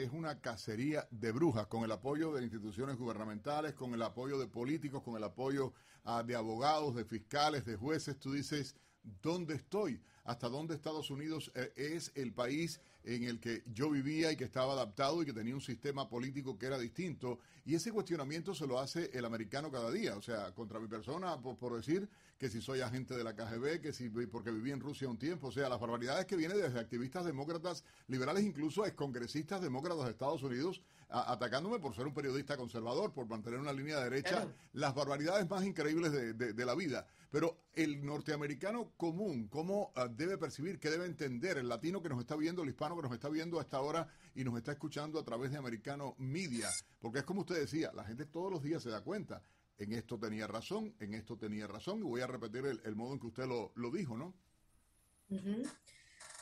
es 0.03 0.11
una 0.13 0.41
cacería 0.41 1.09
de 1.11 1.33
brujas, 1.33 1.67
con 1.67 1.85
el 1.85 1.93
apoyo 1.93 2.33
de 2.33 2.43
instituciones 2.43 2.97
gubernamentales, 2.97 3.73
con 3.73 3.95
el 3.95 4.03
apoyo 4.03 4.39
de 4.39 4.49
políticos, 4.49 5.03
con 5.03 5.17
el 5.17 5.25
apoyo 5.25 5.73
ah, 6.05 6.23
de 6.23 6.37
abogados, 6.37 6.95
de 6.95 7.07
fiscales, 7.07 7.65
de 7.65 7.77
jueces. 7.77 8.19
Tú 8.19 8.33
dices, 8.33 8.77
¿dónde 9.23 9.55
estoy? 9.55 9.99
Hasta 10.29 10.51
dónde 10.51 10.75
Estados 10.75 11.09
Unidos 11.09 11.51
eh, 11.55 11.73
es 11.75 12.13
el 12.15 12.35
país 12.35 12.83
en 13.03 13.25
el 13.25 13.41
que 13.41 13.63
yo 13.73 13.89
vivía 13.89 14.31
y 14.31 14.37
que 14.37 14.45
estaba 14.45 14.75
adaptado 14.75 15.23
y 15.23 15.25
que 15.25 15.33
tenía 15.33 15.55
un 15.55 15.63
sistema 15.63 16.07
político 16.07 16.59
que 16.59 16.67
era 16.67 16.79
distinto. 16.79 17.39
Y 17.65 17.75
ese 17.75 17.93
cuestionamiento 17.93 18.55
se 18.55 18.67
lo 18.67 18.79
hace 18.79 19.11
el 19.15 19.25
americano 19.25 19.71
cada 19.71 19.91
día, 19.91 20.17
o 20.17 20.21
sea, 20.21 20.53
contra 20.55 20.81
mi 20.81 20.87
persona, 20.87 21.41
por, 21.41 21.75
decir 21.75 22.07
que 22.39 22.49
si 22.49 22.63
soy 22.63 22.81
agente 22.81 23.17
de 23.17 23.25
la 23.25 23.35
KGB, 23.35 23.81
que 23.81 23.93
si 23.93 24.09
porque 24.09 24.53
viví 24.53 24.71
en 24.71 24.81
Rusia 24.81 25.09
un 25.09 25.19
tiempo, 25.19 25.49
o 25.49 25.53
sea, 25.53 25.69
las 25.69 25.81
barbaridades 25.81 26.25
que 26.25 26.37
vienen 26.37 26.57
desde 26.57 26.79
activistas 26.79 27.25
demócratas 27.25 27.85
liberales, 28.07 28.45
incluso 28.45 28.87
excongresistas 28.87 29.61
demócratas 29.61 30.05
de 30.05 30.11
Estados 30.13 30.43
Unidos, 30.45 30.81
atacándome 31.09 31.81
por 31.81 31.97
ser 31.97 32.07
un 32.07 32.15
periodista 32.15 32.57
conservador, 32.57 33.13
por 33.13 33.27
mantener 33.27 33.59
una 33.59 33.73
línea 33.73 33.99
derecha, 33.99 34.47
las 34.73 34.95
barbaridades 34.95 35.49
más 35.51 35.65
increíbles 35.65 36.13
de, 36.13 36.65
la 36.65 36.75
vida. 36.75 37.07
Pero 37.31 37.65
el 37.75 38.05
norteamericano 38.05 38.93
común, 38.97 39.49
¿cómo 39.49 39.93
ah, 39.97 40.07
debe 40.09 40.39
percibir, 40.39 40.79
qué 40.79 40.91
debe 40.91 41.07
entender 41.07 41.59
el 41.59 41.69
latino 41.69 42.03
que 42.03 42.09
nos 42.09 42.21
está 42.21 42.37
viendo, 42.37 42.63
el 42.63 42.69
hispano 42.69 42.97
que 42.97 43.03
nos 43.03 43.13
está 43.13 43.29
viendo 43.29 43.59
a 43.59 43.63
esta 43.63 43.81
hora 43.81 44.07
y 44.35 44.45
nos 44.45 44.57
está 44.57 44.73
escuchando 44.73 45.19
a 45.19 45.25
través 45.25 45.51
de 45.51 45.59
Americano 45.59 46.15
Media? 46.19 46.69
Porque 47.01 47.21
es 47.21 47.25
como 47.25 47.41
usted 47.41 47.59
decía, 47.59 47.91
la 47.95 48.05
gente 48.05 48.27
todos 48.27 48.53
los 48.53 48.63
días 48.63 48.83
se 48.83 48.91
da 48.91 49.01
cuenta. 49.03 49.43
En 49.79 49.93
esto 49.93 50.19
tenía 50.19 50.47
razón, 50.49 50.95
en 50.99 51.15
esto 51.15 51.39
tenía 51.39 51.69
razón, 51.69 52.01
y 52.01 52.03
voy 52.03 52.21
a 52.21 52.27
repetir 52.27 52.65
el, 52.67 52.97
modo 52.97 53.15
en 53.15 53.21
que 53.21 53.27
usted 53.29 53.45
lo, 53.47 53.91
dijo, 53.93 54.19
¿no? 54.19 54.35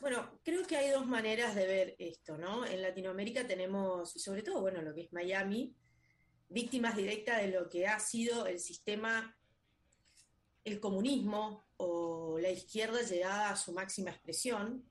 Bueno, 0.00 0.40
creo 0.42 0.66
que 0.66 0.76
hay 0.76 0.90
dos 0.90 1.06
maneras 1.06 1.54
de 1.54 1.66
ver 1.66 1.96
esto, 1.98 2.38
¿no? 2.38 2.64
En 2.64 2.80
Latinoamérica 2.80 3.46
tenemos, 3.46 4.16
y 4.16 4.20
sobre 4.20 4.42
todo, 4.42 4.62
bueno, 4.62 4.80
lo 4.80 4.94
que 4.94 5.02
es 5.02 5.12
Miami, 5.12 5.76
víctimas 6.48 6.96
directas 6.96 7.42
de 7.42 7.48
lo 7.48 7.68
que 7.68 7.86
ha 7.86 7.98
sido 7.98 8.46
el 8.46 8.58
sistema, 8.58 9.36
el 10.64 10.80
comunismo 10.80 11.68
o 11.76 12.38
la 12.38 12.50
izquierda 12.50 13.02
llegada 13.02 13.50
a 13.50 13.56
su 13.56 13.72
máxima 13.72 14.12
expresión. 14.12 14.88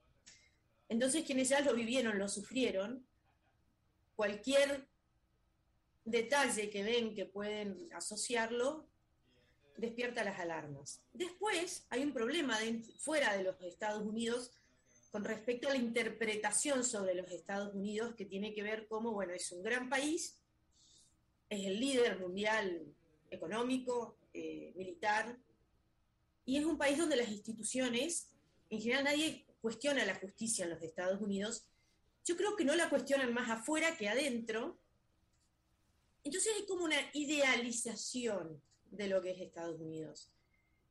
Entonces, 0.87 1.23
quienes 1.23 1.49
ya 1.49 1.61
lo 1.61 1.73
vivieron, 1.73 2.19
lo 2.19 2.27
sufrieron, 2.27 3.07
cualquier 4.15 4.87
detalle 6.05 6.69
que 6.69 6.83
ven 6.83 7.13
que 7.13 7.25
pueden 7.25 7.89
asociarlo, 7.93 8.87
despierta 9.77 10.23
las 10.23 10.39
alarmas. 10.39 11.01
Después 11.11 11.85
hay 11.89 12.03
un 12.03 12.13
problema 12.13 12.57
fuera 12.99 13.35
de 13.35 13.43
los 13.43 13.61
Estados 13.61 14.03
Unidos 14.03 14.51
con 15.11 15.23
respecto 15.23 15.67
a 15.67 15.71
la 15.71 15.77
interpretación 15.77 16.83
sobre 16.83 17.15
los 17.15 17.31
Estados 17.31 17.73
Unidos, 17.73 18.15
que 18.15 18.25
tiene 18.25 18.53
que 18.53 18.63
ver 18.63 18.87
cómo, 18.87 19.13
bueno, 19.13 19.33
es 19.33 19.51
un 19.51 19.63
gran 19.63 19.89
país, 19.89 20.37
es 21.49 21.65
el 21.65 21.79
líder 21.79 22.19
mundial 22.19 22.93
económico, 23.29 24.17
eh, 24.33 24.73
militar, 24.75 25.37
y 26.45 26.57
es 26.57 26.65
un 26.65 26.77
país 26.77 26.97
donde 26.97 27.15
las 27.15 27.29
instituciones, 27.29 28.29
en 28.69 28.81
general 28.81 29.05
nadie 29.05 29.45
cuestiona 29.61 30.05
la 30.05 30.15
justicia 30.15 30.65
en 30.65 30.71
los 30.71 30.81
Estados 30.81 31.21
Unidos, 31.21 31.65
yo 32.25 32.35
creo 32.35 32.55
que 32.55 32.65
no 32.65 32.75
la 32.75 32.89
cuestionan 32.89 33.33
más 33.33 33.49
afuera 33.49 33.95
que 33.97 34.09
adentro, 34.09 34.77
entonces 36.25 36.53
hay 36.57 36.65
como 36.65 36.83
una 36.83 36.97
idealización 37.13 38.61
de 38.91 39.07
lo 39.07 39.21
que 39.21 39.31
es 39.31 39.41
Estados 39.41 39.79
Unidos. 39.79 40.31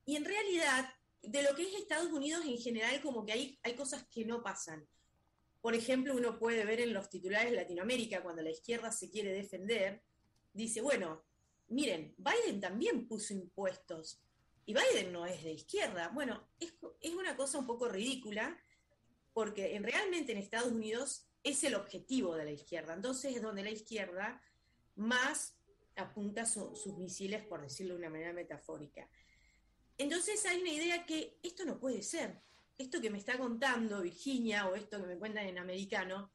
Y 0.07 0.17
en 0.17 0.25
realidad 0.25 0.89
de 1.23 1.43
lo 1.43 1.55
que 1.55 1.63
es 1.63 1.75
Estados 1.75 2.13
Unidos 2.13 2.45
en 2.45 2.59
general, 2.59 3.01
como 3.03 3.25
que 3.25 3.33
hay, 3.33 3.59
hay 3.63 3.75
cosas 3.75 4.07
que 4.09 4.25
no 4.25 4.43
pasan. 4.43 4.87
por 5.61 5.75
ejemplo, 5.75 6.15
uno 6.15 6.39
puede 6.39 6.65
ver 6.67 6.81
en 6.81 6.93
los 6.93 7.09
titulares 7.09 7.51
de 7.51 7.57
Latinoamérica, 7.57 8.23
cuando 8.23 8.43
la 8.43 8.51
izquierda 8.51 8.93
se 8.93 9.11
quiere 9.11 9.33
defender, 9.33 10.03
dice, 10.53 10.83
bueno, 10.83 11.25
miren, 11.69 12.15
Biden 12.19 12.61
también 12.61 13.09
puso 13.09 13.33
impuestos 13.33 14.21
y 14.67 14.75
Biden 14.75 15.13
no 15.13 15.27
es 15.27 15.43
de 15.43 15.53
izquierda. 15.53 16.11
Bueno, 16.15 16.49
es, 16.61 16.75
es 17.01 17.15
una 17.15 17.37
cosa 17.37 17.59
un 17.59 17.67
poco 17.67 17.89
ridícula 17.89 18.59
porque 19.33 19.75
en, 19.75 19.83
realmente 19.83 20.33
en 20.33 20.39
Estados 20.39 20.73
Unidos 20.73 21.27
es 21.43 21.65
el 21.65 21.75
objetivo 21.75 22.37
de 22.37 22.45
la 22.45 22.53
izquierda. 22.53 22.95
Entonces 22.95 23.35
es 23.37 23.43
donde 23.43 23.63
la 23.63 23.71
izquierda 23.71 24.41
más 24.97 25.57
apunta 25.97 26.47
sus 26.47 26.99
misiles, 26.99 27.45
por 27.45 27.63
decirlo 27.63 27.95
de 27.95 28.01
una 28.01 28.11
manera 28.11 28.33
metafórica. 28.33 29.09
Entonces 29.97 30.45
hay 30.47 30.61
una 30.61 30.71
idea 30.71 31.07
que 31.07 31.39
esto 31.43 31.65
no 31.65 31.79
puede 31.79 32.03
ser 32.03 32.43
esto 32.77 33.01
que 33.01 33.11
me 33.11 33.19
está 33.19 33.39
contando 33.39 34.03
Virginia 34.03 34.67
o 34.67 34.75
esto 34.75 35.01
que 35.01 35.07
me 35.07 35.19
cuentan 35.19 35.47
en 35.47 35.59
americano, 35.59 36.33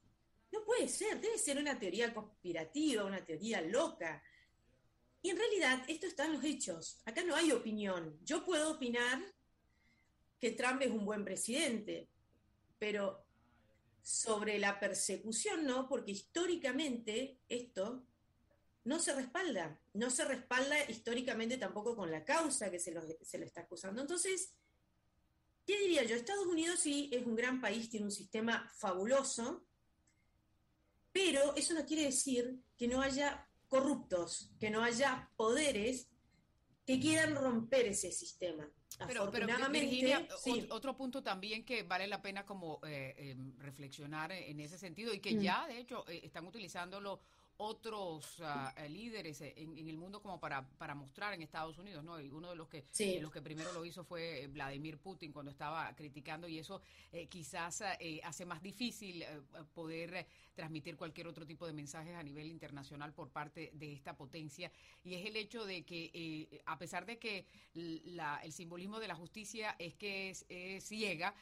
no 0.52 0.64
puede 0.64 0.88
ser, 0.88 1.20
debe 1.20 1.38
ser 1.38 1.58
una 1.58 1.78
teoría 1.78 2.14
conspirativa, 2.14 3.06
una 3.06 3.24
teoría 3.24 3.62
loca. 3.62 4.24
Y 5.22 5.30
en 5.30 5.38
realidad 5.38 5.84
esto 5.88 6.08
está 6.08 6.26
en 6.26 6.34
los 6.34 6.44
hechos, 6.44 7.02
acá 7.06 7.24
no 7.24 7.36
hay 7.36 7.52
opinión. 7.52 8.18
Yo 8.24 8.46
puedo 8.46 8.72
opinar 8.72 9.22
que 10.40 10.52
Trump 10.52 10.82
es 10.82 10.92
un 10.92 11.06
buen 11.06 11.26
presidente, 11.26 12.10
pero 12.78 13.26
sobre 14.02 14.58
la 14.58 14.80
persecución 14.80 15.66
no, 15.66 15.88
porque 15.90 16.12
históricamente 16.12 17.42
esto 17.50 18.08
no 18.90 18.98
se 19.00 19.14
respalda, 19.14 19.80
no 19.94 20.10
se 20.10 20.26
respalda 20.26 20.76
históricamente 20.90 21.58
tampoco 21.58 21.96
con 21.96 22.10
la 22.10 22.26
causa 22.26 22.72
que 22.72 22.80
se 22.80 22.92
lo, 22.92 23.02
se 23.22 23.38
lo 23.38 23.46
está 23.46 23.62
acusando. 23.62 24.02
Entonces, 24.02 24.56
¿Qué 25.70 25.80
diría 25.82 26.04
yo? 26.04 26.16
Estados 26.16 26.48
Unidos 26.48 26.80
sí 26.80 27.12
es 27.14 27.24
un 27.28 27.36
gran 27.36 27.62
país, 27.62 27.92
tiene 27.92 28.08
un 28.08 28.12
sistema 28.12 28.68
fabuloso, 28.76 29.68
pero 31.12 31.56
eso 31.56 31.76
no 31.76 31.86
quiere 31.86 32.06
decir 32.06 32.60
que 32.76 32.88
no 32.88 33.04
haya 33.04 33.48
corruptos, 33.68 34.50
que 34.60 34.72
no 34.72 34.82
haya 34.82 35.30
poderes 35.38 36.10
que 36.88 37.00
quieran 37.00 37.36
romper 37.36 37.86
ese 37.86 38.12
sistema. 38.12 38.68
Pero, 39.06 39.30
pero 39.30 39.46
Virginia, 39.70 40.28
otro 40.72 40.98
punto 40.98 41.22
también 41.22 41.64
que 41.64 41.84
vale 41.84 42.08
la 42.08 42.20
pena 42.20 42.48
como 42.48 42.80
eh, 42.84 43.14
em, 43.18 43.56
reflexionar 43.60 44.32
en 44.32 44.60
ese 44.60 44.80
sentido 44.80 45.14
y 45.14 45.20
que 45.20 45.36
mm. 45.36 45.40
ya 45.40 45.68
de 45.68 45.78
hecho 45.78 46.04
eh, 46.10 46.22
están 46.24 46.48
utilizándolo 46.48 47.20
otros 47.62 48.42
eh, 48.78 48.88
líderes 48.88 49.42
en, 49.42 49.78
el 49.78 49.98
mundo 49.98 50.22
como 50.22 50.40
para, 50.40 50.66
para 50.78 50.96
mostrar 50.96 51.34
en 51.34 51.42
Estados 51.42 51.78
Unidos, 51.78 52.06
¿no? 52.06 52.20
Y 52.22 52.30
uno 52.30 52.50
de 52.50 52.56
los 52.56 52.70
que 52.70 52.86
los 53.20 53.34
que 53.34 53.42
primero 53.42 53.74
lo 53.74 53.84
hizo 53.84 54.06
fue 54.06 54.44
eh, 54.44 54.48
Vladimir 54.48 54.98
Putin 54.98 55.34
cuando 55.34 55.52
estaba 55.52 55.94
criticando 55.94 56.48
y 56.48 56.58
eso 56.58 56.82
eh, 57.12 57.28
quizás 57.28 57.84
hace 58.24 58.46
más 58.46 58.62
difícil 58.62 59.26
poder 59.74 60.26
transmitir 60.56 60.96
cualquier 60.96 61.28
otro 61.28 61.46
tipo 61.46 61.68
de 61.68 61.74
mensajes 61.74 62.16
a 62.16 62.24
nivel 62.24 62.48
internacional 62.48 63.14
por 63.14 63.30
parte 63.30 63.72
de 63.74 63.92
esta 63.92 64.16
potencia 64.16 64.72
y 65.04 65.16
es 65.16 65.26
el 65.26 65.36
hecho 65.36 65.66
de 65.66 65.84
que 65.84 66.62
a 66.66 66.78
pesar 66.78 67.06
de 67.06 67.20
que 67.20 67.46
el 67.76 68.54
simbolismo 68.54 69.00
de 69.00 69.08
la 69.10 69.16
justicia 69.16 69.76
es 69.80 69.96
que 69.96 70.30
es, 70.30 70.46
ciega, 70.84 71.36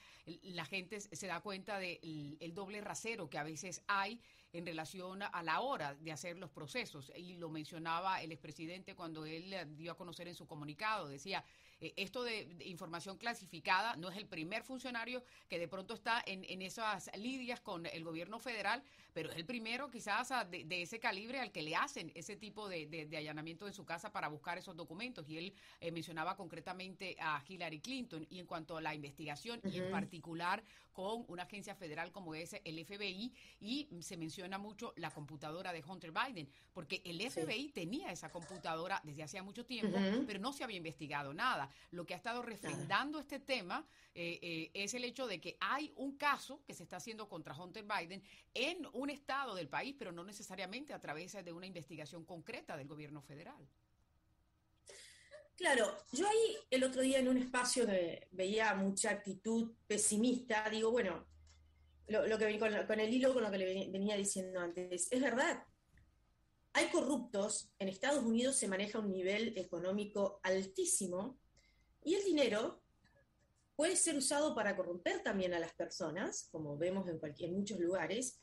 la 0.44 0.66
gente 0.66 1.00
se 1.00 1.28
da 1.28 1.42
cuenta 1.42 1.78
del 1.78 2.38
el 2.40 2.54
doble 2.56 2.82
rasero 2.82 3.30
que 3.30 3.38
a 3.38 3.44
veces 3.44 3.84
hay 3.88 4.20
en 4.54 4.66
relación 4.66 5.22
a 5.24 5.44
la 5.44 5.62
hora 5.62 5.96
de 5.96 6.12
hacer 6.12 6.38
los 6.38 6.50
procesos. 6.50 7.12
Y 7.16 7.36
lo 7.36 7.50
mencionaba 7.50 8.22
el 8.22 8.32
expresidente 8.32 8.96
cuando 8.96 9.26
él 9.26 9.56
dio 9.76 9.92
a 9.92 9.98
conocer 9.98 10.28
en 10.28 10.36
su 10.36 10.48
comunicado. 10.48 11.08
Decía, 11.08 11.44
eh, 11.80 11.94
esto 11.98 12.24
de, 12.24 12.56
información 12.66 13.18
clasificada 13.18 13.96
no 13.96 14.10
es 14.10 14.18
el 14.18 14.26
primer 14.26 14.64
funcionario 14.64 15.24
que 15.48 15.60
de 15.60 15.68
pronto 15.68 15.94
está 15.94 16.24
en, 16.26 16.44
en 16.46 16.62
esas 16.62 17.10
lidias 17.18 17.60
con 17.62 17.86
el 17.86 18.04
gobierno 18.04 18.40
federal, 18.40 18.84
pero 19.18 19.32
es 19.32 19.38
el 19.38 19.46
primero 19.46 19.90
quizás 19.90 20.32
de, 20.52 20.68
ese 20.70 21.00
calibre 21.00 21.40
al 21.40 21.52
que 21.52 21.64
le 21.64 21.76
hacen 21.76 22.12
ese 22.14 22.36
tipo 22.36 22.70
de, 22.70 23.10
allanamiento 23.18 23.66
de 23.66 23.74
su 23.74 23.84
casa 23.84 24.12
para 24.12 24.28
buscar 24.28 24.60
esos 24.60 24.76
documentos. 24.76 25.28
Y 25.28 25.40
él 25.40 25.54
eh, 25.82 25.92
mencionaba 25.92 26.36
concretamente 26.36 27.18
a 27.20 27.42
Hillary 27.48 27.80
Clinton. 27.80 28.28
Y 28.30 28.40
en 28.40 28.46
cuanto 28.46 28.78
a 28.78 28.82
la 28.82 28.94
investigación, 28.94 29.60
y 29.64 29.80
en 29.80 29.90
particular 29.90 30.64
con 30.94 31.26
una 31.28 31.44
agencia 31.44 31.76
federal 31.76 32.12
como 32.12 32.36
es 32.36 32.56
el 32.64 32.86
FBI, 32.86 33.34
y 33.60 33.88
se 34.02 34.18
menciona 34.18 34.60
mucho 34.60 34.94
la 34.98 35.10
computadora 35.10 35.74
de 35.74 35.84
Hunter 35.84 36.12
Biden, 36.12 36.48
porque 36.74 37.02
el 37.04 37.20
FBI 37.20 37.70
tenía 37.70 38.12
esa 38.12 38.30
computadora 38.30 39.02
desde 39.04 39.24
hacía 39.24 39.42
mucho 39.42 39.66
tiempo, 39.66 39.98
pero 40.28 40.40
no 40.40 40.54
se 40.54 40.64
había 40.64 40.78
investigado 40.78 41.34
nada. 41.34 41.67
Lo 41.92 42.06
que 42.06 42.14
ha 42.14 42.18
estado 42.18 42.42
refrendando 42.42 43.20
este 43.20 43.40
tema 43.40 43.86
eh, 44.14 44.40
eh, 44.42 44.72
es 44.74 44.94
el 44.94 45.04
hecho 45.04 45.28
de 45.28 45.40
que 45.40 45.58
hay 45.60 45.94
un 45.96 46.18
caso 46.18 46.64
que 46.66 46.74
se 46.74 46.84
está 46.84 46.98
haciendo 46.98 47.28
contra 47.30 47.56
Hunter 47.56 47.86
Biden 47.86 48.24
en 48.54 48.88
un 48.94 49.10
estado 49.10 49.56
del 49.56 49.68
país, 49.68 49.96
pero 49.98 50.12
no 50.12 50.24
necesariamente 50.24 50.94
a 50.94 51.00
través 51.00 51.34
de 51.34 51.52
una 51.52 51.68
investigación 51.68 52.26
concreta 52.26 52.76
del 52.78 52.88
gobierno 52.88 53.22
federal. 53.22 53.68
Claro, 55.56 55.98
yo 56.12 56.28
ahí 56.28 56.58
el 56.70 56.84
otro 56.84 57.02
día 57.02 57.18
en 57.18 57.28
un 57.28 57.38
espacio 57.38 57.88
que 57.88 58.28
veía 58.32 58.76
mucha 58.76 59.10
actitud 59.10 59.72
pesimista, 59.88 60.70
digo, 60.70 60.92
bueno, 60.92 61.26
lo, 62.08 62.38
que 62.38 62.60
con, 62.60 62.72
con, 62.86 63.00
el 63.00 63.12
hilo 63.12 63.34
con 63.34 63.44
lo 63.44 63.50
que 63.52 63.58
le 63.58 63.90
venía 63.90 64.16
diciendo 64.16 64.60
antes, 64.60 65.12
es 65.12 65.22
verdad, 65.22 65.64
hay 66.74 66.90
corruptos, 66.90 67.72
en 67.80 67.88
Estados 67.88 68.24
Unidos 68.24 68.56
se 68.56 68.68
maneja 68.68 69.00
un 69.00 69.10
nivel 69.10 69.58
económico 69.58 70.40
altísimo 70.44 71.40
y 72.08 72.16
el 72.16 72.24
dinero 72.24 72.82
puede 73.76 73.98
ser 73.98 74.16
usado 74.16 74.56
para 74.56 74.78
corromper 74.78 75.22
también 75.24 75.54
a 75.54 75.60
las 75.60 75.74
personas, 75.74 76.48
como 76.54 76.78
vemos 76.78 77.06
en, 77.10 77.20
en 77.40 77.54
muchos 77.54 77.78
lugares, 77.82 78.40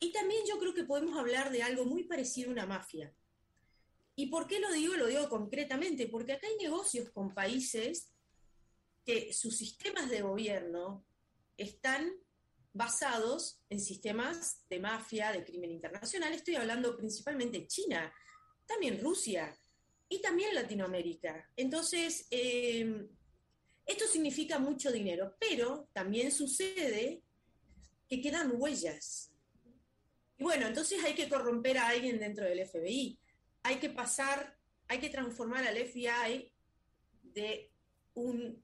y 0.00 0.10
también 0.10 0.42
yo 0.48 0.58
creo 0.58 0.74
que 0.74 0.82
podemos 0.82 1.16
hablar 1.16 1.52
de 1.52 1.62
algo 1.62 1.84
muy 1.84 2.08
parecido 2.08 2.48
a 2.48 2.52
una 2.54 2.66
mafia. 2.66 3.14
¿Y 4.16 4.26
por 4.26 4.48
qué 4.48 4.58
lo 4.58 4.72
digo? 4.72 4.94
Lo 4.94 5.06
digo 5.06 5.28
concretamente, 5.28 6.08
porque 6.08 6.32
acá 6.32 6.48
hay 6.48 6.56
negocios 6.56 7.08
con 7.10 7.32
países 7.32 8.12
que 9.04 9.32
sus 9.32 9.56
sistemas 9.56 10.10
de 10.10 10.22
gobierno 10.22 11.06
están 11.56 12.12
basados 12.72 13.62
en 13.70 13.78
sistemas 13.78 14.66
de 14.68 14.80
mafia, 14.80 15.30
de 15.30 15.44
crimen 15.44 15.70
internacional. 15.70 16.32
Estoy 16.32 16.56
hablando 16.56 16.96
principalmente 16.96 17.60
de 17.60 17.66
China, 17.68 18.12
también 18.66 19.00
Rusia 19.00 19.56
y 20.08 20.20
también 20.20 20.54
Latinoamérica. 20.54 21.50
Entonces, 21.56 22.26
eh, 22.30 23.08
esto 23.84 24.06
significa 24.06 24.58
mucho 24.58 24.92
dinero, 24.92 25.36
pero 25.38 25.88
también 25.92 26.30
sucede 26.30 27.22
que 28.08 28.20
quedan 28.20 28.52
huellas. 28.54 29.32
Y 30.38 30.44
bueno, 30.44 30.66
entonces 30.66 31.02
hay 31.04 31.14
que 31.14 31.28
corromper 31.28 31.78
a 31.78 31.88
alguien 31.88 32.18
dentro 32.18 32.44
del 32.44 32.66
FBI. 32.66 33.18
Hay 33.62 33.76
que 33.76 33.90
pasar, 33.90 34.56
hay 34.86 34.98
que 34.98 35.10
transformar 35.10 35.66
al 35.66 35.76
FBI 35.76 36.52
de 37.22 37.70
un 38.14 38.62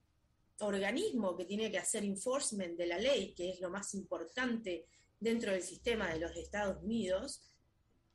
organismo 0.60 1.36
que 1.36 1.44
tiene 1.44 1.70
que 1.70 1.78
hacer 1.78 2.04
enforcement 2.04 2.76
de 2.76 2.86
la 2.86 2.98
ley, 2.98 3.34
que 3.34 3.50
es 3.50 3.60
lo 3.60 3.70
más 3.70 3.94
importante 3.94 4.86
dentro 5.18 5.52
del 5.52 5.62
sistema 5.62 6.12
de 6.12 6.20
los 6.20 6.36
Estados 6.36 6.82
Unidos, 6.82 7.42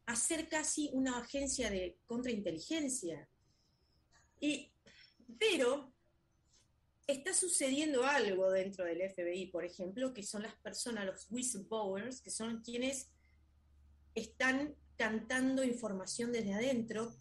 a 0.09 0.15
ser 0.15 0.49
casi 0.49 0.89
una 0.91 1.19
agencia 1.19 1.69
de 1.69 1.99
contrainteligencia. 2.07 3.29
Y, 4.39 4.73
pero 5.37 5.93
está 7.05 7.31
sucediendo 7.31 8.03
algo 8.03 8.49
dentro 8.49 8.85
del 8.85 9.07
FBI, 9.07 9.51
por 9.51 9.65
ejemplo, 9.65 10.11
que 10.11 10.23
son 10.23 10.41
las 10.41 10.55
personas, 10.55 11.05
los 11.05 11.27
whistleblowers, 11.29 12.21
que 12.21 12.31
son 12.31 12.63
quienes 12.63 13.11
están 14.15 14.75
cantando 14.97 15.63
información 15.63 16.31
desde 16.31 16.55
adentro, 16.55 17.15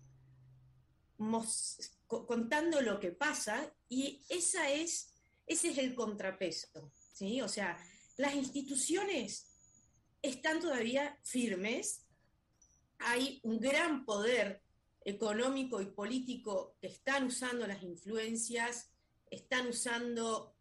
contando 2.07 2.81
lo 2.81 2.99
que 3.01 3.13
pasa, 3.13 3.71
y 3.91 4.25
esa 4.31 4.71
es, 4.71 5.13
ese 5.47 5.69
es 5.73 5.79
el 5.79 5.95
contrapeso. 5.95 6.91
¿sí? 7.13 7.43
O 7.43 7.49
sea, 7.49 7.77
las 8.17 8.35
instituciones 8.35 9.47
están 10.23 10.59
todavía 10.59 11.19
firmes, 11.23 12.08
hay 12.99 13.41
un 13.43 13.61
gran 13.61 14.05
poder 14.05 14.63
económico 15.05 15.81
y 15.81 15.87
político 15.87 16.77
que 16.81 16.89
están 16.89 17.25
usando 17.25 17.67
las 17.67 17.83
influencias, 17.83 18.91
están 19.31 19.69
usando, 19.69 20.55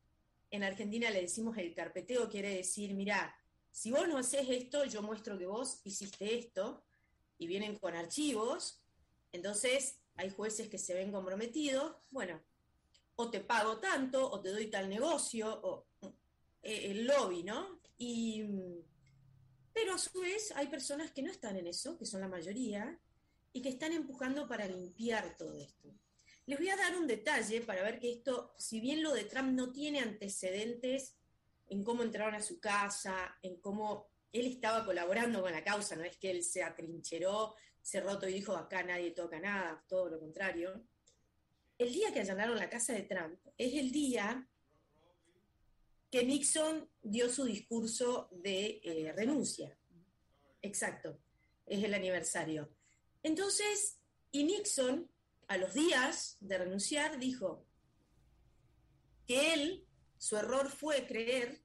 en 0.52 0.64
Argentina 0.64 1.10
le 1.10 1.22
decimos 1.22 1.58
el 1.58 1.74
carpeteo, 1.74 2.30
quiere 2.30 2.56
decir, 2.56 2.94
mira, 2.94 3.36
si 3.72 3.92
vos 3.92 4.08
no 4.08 4.18
haces 4.18 4.48
esto, 4.50 4.86
yo 4.86 5.02
muestro 5.02 5.38
que 5.38 5.46
vos 5.46 5.82
hiciste 5.84 6.38
esto, 6.38 6.84
y 7.38 7.48
vienen 7.48 7.78
con 7.78 7.96
archivos, 7.96 8.82
entonces 9.32 10.00
hay 10.16 10.30
jueces 10.30 10.70
que 10.70 10.78
se 10.78 10.94
ven 10.94 11.12
comprometidos, 11.12 11.96
bueno, 12.10 12.42
o 13.16 13.30
te 13.30 13.40
pago 13.40 13.78
tanto, 13.78 14.30
o 14.30 14.40
te 14.42 14.50
doy 14.50 14.68
tal 14.68 14.90
negocio, 14.90 15.60
o 15.64 15.88
eh, 16.64 16.92
el 16.92 17.06
lobby, 17.06 17.44
¿no? 17.44 17.80
Y, 17.98 18.44
pero 19.78 19.94
a 19.94 20.00
su 20.00 20.20
vez 20.22 20.52
hay 20.56 20.66
personas 20.70 21.12
que 21.12 21.22
no 21.22 21.30
están 21.30 21.56
en 21.56 21.68
eso, 21.68 22.00
que 22.00 22.06
son 22.08 22.22
la 22.22 22.28
mayoría, 22.28 23.00
y 23.54 23.62
que 23.62 23.70
están 23.70 23.94
empujando 23.94 24.48
para 24.48 24.66
limpiar 24.66 25.38
todo 25.38 25.56
esto. 25.60 25.94
Les 26.48 26.58
voy 26.58 26.70
a 26.70 26.76
dar 26.76 26.98
un 26.98 27.06
detalle 27.06 27.62
para 27.62 27.84
ver 27.84 28.00
que 28.00 28.12
esto, 28.12 28.56
si 28.58 28.80
bien 28.80 29.04
lo 29.04 29.14
de 29.14 29.26
Trump 29.26 29.52
no 29.52 29.72
tiene 29.72 30.00
antecedentes 30.00 31.16
en 31.68 31.84
cómo 31.84 32.02
entraron 32.02 32.34
a 32.34 32.42
su 32.42 32.60
casa, 32.60 33.38
en 33.44 33.62
cómo 33.62 34.10
él 34.34 34.48
estaba 34.48 34.84
colaborando 34.84 35.44
con 35.44 35.52
la 35.52 35.64
causa, 35.64 35.96
no 35.96 36.04
es 36.04 36.18
que 36.18 36.32
él 36.32 36.44
se 36.44 36.64
atrincheró, 36.64 37.54
se 37.80 38.02
roto 38.02 38.28
y 38.28 38.34
dijo 38.34 38.56
acá 38.56 38.82
nadie 38.82 39.12
toca 39.12 39.40
nada, 39.40 39.86
todo 39.88 40.10
lo 40.10 40.20
contrario. 40.20 40.88
El 41.78 41.94
día 41.94 42.12
que 42.12 42.22
allanaron 42.22 42.58
la 42.58 42.68
casa 42.70 42.94
de 42.94 43.04
Trump 43.04 43.40
es 43.56 43.76
el 43.76 43.92
día 43.92 44.50
que 46.18 46.26
Nixon 46.26 46.90
dio 47.04 47.30
su 47.30 47.46
discurso 47.46 48.28
de 48.32 48.82
eh, 48.84 49.14
renuncia. 49.16 49.78
Exacto, 50.64 51.20
es 51.64 51.84
el 51.84 51.94
aniversario. 51.94 52.74
Entonces, 53.22 54.00
y 54.32 54.44
Nixon, 54.44 55.12
a 55.48 55.58
los 55.58 55.76
días 55.76 56.38
de 56.40 56.58
renunciar, 56.58 57.20
dijo 57.20 57.68
que 59.28 59.54
él, 59.54 59.86
su 60.18 60.38
error 60.38 60.72
fue 60.72 61.06
creer 61.06 61.62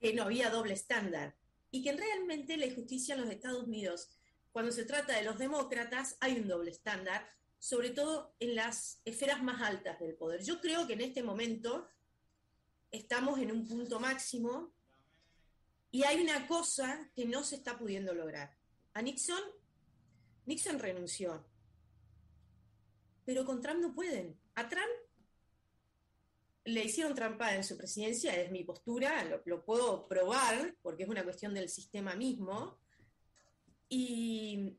que 0.00 0.12
no 0.12 0.24
había 0.24 0.50
doble 0.50 0.74
estándar 0.74 1.36
y 1.70 1.84
que 1.84 1.92
realmente 1.92 2.56
la 2.56 2.74
justicia 2.74 3.14
en 3.14 3.20
los 3.20 3.30
Estados 3.30 3.68
Unidos, 3.68 4.18
cuando 4.50 4.72
se 4.72 4.84
trata 4.84 5.16
de 5.16 5.22
los 5.22 5.38
demócratas, 5.38 6.16
hay 6.18 6.40
un 6.40 6.48
doble 6.48 6.72
estándar, 6.72 7.24
sobre 7.60 7.90
todo 7.90 8.34
en 8.40 8.56
las 8.56 9.00
esferas 9.04 9.44
más 9.44 9.62
altas 9.62 10.00
del 10.00 10.16
poder. 10.16 10.42
Yo 10.42 10.60
creo 10.60 10.88
que 10.88 10.94
en 10.94 11.02
este 11.02 11.22
momento 11.22 11.86
estamos 12.90 13.38
en 13.38 13.52
un 13.52 13.66
punto 13.66 14.00
máximo 14.00 14.72
y 15.90 16.04
hay 16.04 16.20
una 16.20 16.46
cosa 16.46 17.10
que 17.14 17.24
no 17.24 17.44
se 17.44 17.56
está 17.56 17.78
pudiendo 17.78 18.14
lograr. 18.14 18.56
A 18.94 19.02
Nixon, 19.02 19.42
Nixon 20.46 20.78
renunció, 20.78 21.46
pero 23.24 23.44
con 23.44 23.60
Trump 23.60 23.80
no 23.80 23.94
pueden. 23.94 24.38
A 24.54 24.68
Trump 24.68 24.90
le 26.66 26.84
hicieron 26.84 27.14
trampa 27.14 27.54
en 27.54 27.62
su 27.62 27.76
presidencia, 27.76 28.34
es 28.34 28.50
mi 28.50 28.64
postura, 28.64 29.40
lo, 29.44 29.64
puedo 29.64 30.08
probar 30.08 30.76
porque 30.82 31.04
es 31.04 31.08
una 31.08 31.24
cuestión 31.24 31.54
del 31.54 31.68
sistema 31.68 32.14
mismo. 32.16 32.78
Y 33.88 34.76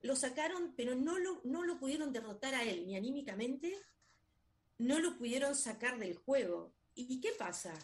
lo 0.00 0.16
sacaron, 0.16 0.74
pero 0.76 0.94
no 0.94 1.18
lo, 1.18 1.42
no 1.44 1.62
lo 1.62 1.78
pudieron 1.78 2.12
derrotar 2.12 2.54
a 2.54 2.64
él, 2.64 2.86
ni 2.86 2.96
anímicamente, 2.96 3.76
no 4.80 4.98
lo 4.98 5.16
pudieron 5.18 5.54
sacar 5.54 5.98
del 5.98 6.16
juego. 6.16 6.74
¿Y 6.94 7.20
qué 7.20 7.32
pasa? 7.38 7.74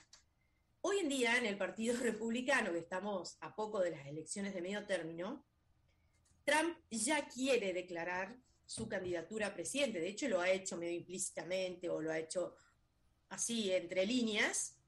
Hoy 0.80 1.00
en 1.00 1.10
día 1.10 1.36
en 1.36 1.44
el 1.44 1.58
Partido 1.58 1.94
Republicano, 2.00 2.72
que 2.72 2.78
estamos 2.78 3.36
a 3.40 3.54
poco 3.54 3.80
de 3.80 3.90
las 3.90 4.06
elecciones 4.06 4.54
de 4.54 4.62
medio 4.62 4.86
término, 4.86 5.46
Trump 6.44 6.74
ya 6.90 7.28
quiere 7.28 7.74
declarar 7.74 8.38
su 8.64 8.88
candidatura 8.88 9.48
a 9.48 9.54
presidente. 9.54 10.00
De 10.00 10.08
hecho, 10.08 10.26
lo 10.28 10.40
ha 10.40 10.50
hecho 10.50 10.78
medio 10.78 10.96
implícitamente 10.96 11.90
o 11.90 12.00
lo 12.00 12.10
ha 12.10 12.18
hecho 12.18 12.56
así, 13.28 13.70
entre 13.72 14.06
líneas. 14.06 14.78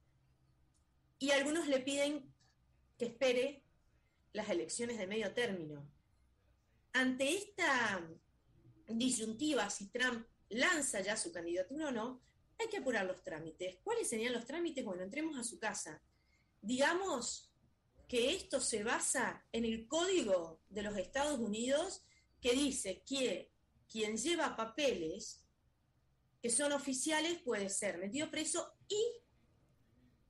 Y 1.19 1.31
algunos 1.33 1.69
le 1.69 1.81
piden 1.81 2.33
que 2.97 3.07
espere 3.07 3.65
las 4.33 4.49
elecciones 4.49 4.97
de 4.97 5.07
medio 5.07 5.35
término. 5.35 5.87
Ante 6.95 7.35
esta 7.37 8.09
disyuntiva, 8.87 9.69
si 9.69 9.89
Trump 9.89 10.27
lanza 10.51 11.01
ya 11.01 11.17
su 11.17 11.33
candidatura 11.33 11.89
o 11.89 11.91
no, 11.91 12.23
hay 12.59 12.69
que 12.69 12.79
apurar 12.79 13.07
los 13.07 13.23
trámites. 13.23 13.79
¿Cuáles 13.83 14.09
serían 14.09 14.33
los 14.33 14.45
trámites? 14.45 14.85
Bueno, 14.85 15.03
entremos 15.03 15.39
a 15.39 15.45
su 15.45 15.59
casa. 15.59 16.03
Digamos 16.61 17.53
que 18.09 18.35
esto 18.35 18.61
se 18.61 18.83
basa 18.83 19.47
en 19.53 19.65
el 19.65 19.87
código 19.87 20.61
de 20.69 20.83
los 20.83 20.97
Estados 20.97 21.39
Unidos 21.39 22.03
que 22.41 22.53
dice 22.53 23.03
que 23.07 23.53
quien 23.91 24.17
lleva 24.17 24.57
papeles 24.57 25.45
que 26.41 26.51
son 26.51 26.73
oficiales 26.73 27.39
puede 27.43 27.69
ser 27.69 27.99
metido 27.99 28.31
preso 28.31 28.75
y, 28.89 28.97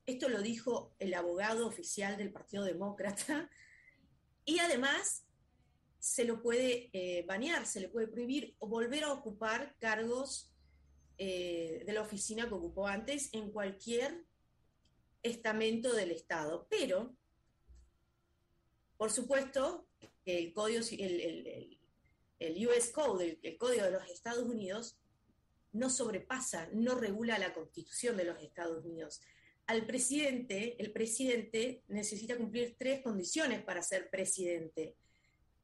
esto 0.05 0.27
lo 0.27 0.41
dijo 0.41 0.95
el 0.97 1.13
abogado 1.13 1.67
oficial 1.67 2.17
del 2.17 2.31
Partido 2.31 2.63
Demócrata, 2.63 3.49
y 4.45 4.59
además 4.59 5.23
se 6.19 6.25
lo 6.25 6.41
puede 6.41 6.89
eh, 6.91 7.23
banear, 7.25 7.65
se 7.65 7.79
le 7.79 7.87
puede 7.87 8.09
prohibir 8.09 8.53
o 8.59 8.67
volver 8.67 9.05
a 9.05 9.13
ocupar 9.13 9.77
cargos 9.79 10.53
eh, 11.17 11.81
de 11.85 11.93
la 11.93 12.01
oficina 12.01 12.45
que 12.45 12.55
ocupó 12.55 12.87
antes 12.87 13.29
en 13.31 13.53
cualquier 13.53 14.25
estamento 15.23 15.93
del 15.93 16.11
Estado. 16.11 16.67
Pero, 16.69 17.15
por 18.97 19.11
supuesto, 19.11 19.87
el 20.25 20.51
código, 20.51 20.81
el, 20.91 21.79
el 22.37 22.67
US 22.67 22.89
Code, 22.89 23.39
el, 23.41 23.57
código 23.57 23.85
de 23.85 23.91
los 23.91 24.05
Estados 24.09 24.43
Unidos, 24.43 24.99
no 25.71 25.89
sobrepasa, 25.89 26.67
no 26.73 26.95
regula 26.95 27.39
la 27.39 27.53
constitución 27.53 28.17
de 28.17 28.25
los 28.25 28.43
Estados 28.43 28.83
Unidos. 28.83 29.21
Al 29.67 29.85
presidente, 29.85 30.75
el 30.83 30.91
presidente 30.91 31.85
necesita 31.87 32.35
cumplir 32.35 32.75
tres 32.77 33.01
condiciones 33.03 33.63
para 33.63 33.81
ser 33.81 34.09
presidente. 34.09 34.97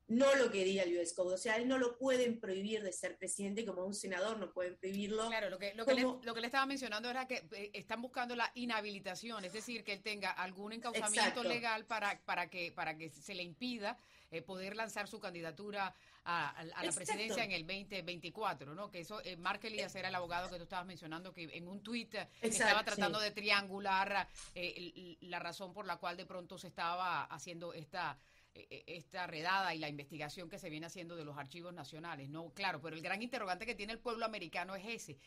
No 0.07 0.35
lo 0.35 0.51
que 0.51 0.63
diga 0.63 0.83
el 0.83 0.97
US 0.97 1.13
Code, 1.13 1.33
o 1.33 1.37
sea, 1.37 1.55
él 1.55 1.67
no 1.67 1.77
lo 1.77 1.97
pueden 1.97 2.39
prohibir 2.39 2.83
de 2.83 2.91
ser 2.91 3.17
presidente 3.17 3.65
como 3.65 3.83
un 3.83 3.95
senador, 3.95 4.37
no 4.37 4.51
pueden 4.51 4.75
prohibirlo. 4.75 5.27
Claro, 5.27 5.49
lo 5.49 5.57
que, 5.57 5.73
lo 5.73 5.85
que, 5.85 5.95
le, 5.95 6.01
lo 6.01 6.33
que 6.33 6.41
le 6.41 6.45
estaba 6.45 6.65
mencionando 6.65 7.09
era 7.09 7.27
que 7.27 7.47
eh, 7.53 7.71
están 7.73 8.01
buscando 8.01 8.35
la 8.35 8.51
inhabilitación, 8.53 9.45
es 9.45 9.53
decir, 9.53 9.83
que 9.83 9.93
él 9.93 10.01
tenga 10.01 10.31
algún 10.31 10.73
encauzamiento 10.73 11.43
legal 11.43 11.85
para, 11.85 12.19
para, 12.25 12.49
que, 12.49 12.71
para 12.71 12.95
que 12.97 13.09
se 13.09 13.33
le 13.33 13.43
impida 13.43 13.97
eh, 14.29 14.41
poder 14.41 14.75
lanzar 14.75 15.07
su 15.07 15.19
candidatura 15.19 15.95
a, 16.25 16.63
la 16.83 16.91
presidencia 16.91 17.43
en 17.43 17.51
el 17.51 17.65
2024, 17.67 18.73
¿no? 18.73 18.89
Que 18.89 19.01
eso, 19.01 19.21
eh, 19.23 19.37
Mark 19.37 19.59
Elías 19.63 19.93
era 19.95 20.09
el 20.09 20.15
abogado 20.15 20.49
que 20.49 20.57
tú 20.57 20.63
estabas 20.63 20.85
mencionando, 20.85 21.31
que 21.31 21.43
en 21.53 21.67
un 21.67 21.81
tuit 21.81 22.15
eh, 22.15 22.27
estaba 22.41 22.83
tratando 22.83 23.19
de 23.19 23.31
triangular 23.31 24.27
eh, 24.55 25.17
la 25.21 25.39
razón 25.39 25.71
por 25.71 25.85
la 25.85 25.97
cual 25.97 26.17
de 26.17 26.25
pronto 26.25 26.57
se 26.57 26.67
estaba 26.67 27.25
haciendo 27.25 27.73
esta 27.73 28.17
esta 28.55 29.27
redada 29.27 29.75
y 29.75 29.79
la 29.79 29.89
investigación 29.89 30.49
que 30.49 30.59
se 30.59 30.69
viene 30.69 30.85
haciendo 30.85 31.15
de 31.15 31.25
los 31.25 31.37
archivos 31.37 31.73
nacionales. 31.73 32.29
No, 32.29 32.53
claro, 32.53 32.81
pero 32.81 32.95
el 32.95 33.01
gran 33.01 33.21
interrogante 33.21 33.65
que 33.65 33.75
tiene 33.75 33.93
el 33.93 33.99
pueblo 33.99 34.25
americano 34.25 34.75
es 34.75 34.85
ese 34.85 35.17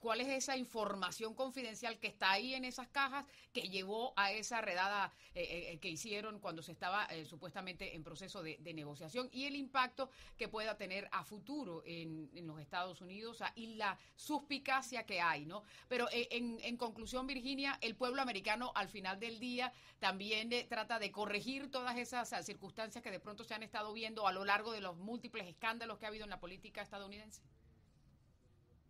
cuál 0.00 0.22
es 0.22 0.28
esa 0.28 0.56
información 0.56 1.34
confidencial 1.34 1.98
que 1.98 2.08
está 2.08 2.32
ahí 2.32 2.54
en 2.54 2.64
esas 2.64 2.88
cajas 2.88 3.26
que 3.52 3.68
llevó 3.68 4.12
a 4.16 4.32
esa 4.32 4.60
redada 4.60 5.12
eh, 5.34 5.72
eh, 5.72 5.78
que 5.78 5.88
hicieron 5.88 6.40
cuando 6.40 6.62
se 6.62 6.72
estaba 6.72 7.04
eh, 7.04 7.26
supuestamente 7.26 7.94
en 7.94 8.02
proceso 8.02 8.42
de, 8.42 8.58
negociación 8.70 9.28
y 9.32 9.44
el 9.44 9.56
impacto 9.56 10.10
que 10.38 10.48
pueda 10.48 10.76
tener 10.76 11.08
a 11.12 11.24
futuro 11.24 11.82
en, 11.84 12.30
los 12.46 12.60
Estados 12.60 13.00
Unidos 13.00 13.42
y 13.54 13.74
la 13.74 13.98
suspicacia 14.16 15.04
que 15.04 15.20
hay, 15.20 15.44
¿no? 15.44 15.64
Pero 15.88 16.08
en, 16.10 16.76
conclusión, 16.76 17.26
Virginia, 17.26 17.78
el 17.82 17.96
pueblo 17.96 18.22
americano 18.22 18.72
al 18.74 18.88
final 18.88 19.20
del 19.20 19.38
día 19.38 19.72
también 19.98 20.50
trata 20.68 20.98
de 20.98 21.10
corregir 21.10 21.70
todas 21.70 21.98
esas 21.98 22.46
circunstancias 22.46 23.02
que 23.02 23.10
de 23.10 23.20
pronto 23.20 23.44
se 23.44 23.54
han 23.54 23.62
estado 23.62 23.92
viendo 23.92 24.26
a 24.26 24.32
lo 24.32 24.44
largo 24.44 24.72
de 24.72 24.80
los 24.80 24.96
múltiples 24.96 25.46
escándalos 25.46 25.98
que 25.98 26.06
ha 26.06 26.08
habido 26.08 26.24
en 26.24 26.30
la 26.30 26.40
política 26.40 26.80
estadounidense. 26.80 27.42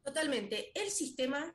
Totalmente. 0.02 0.72
El 0.74 0.90
sistema 0.90 1.52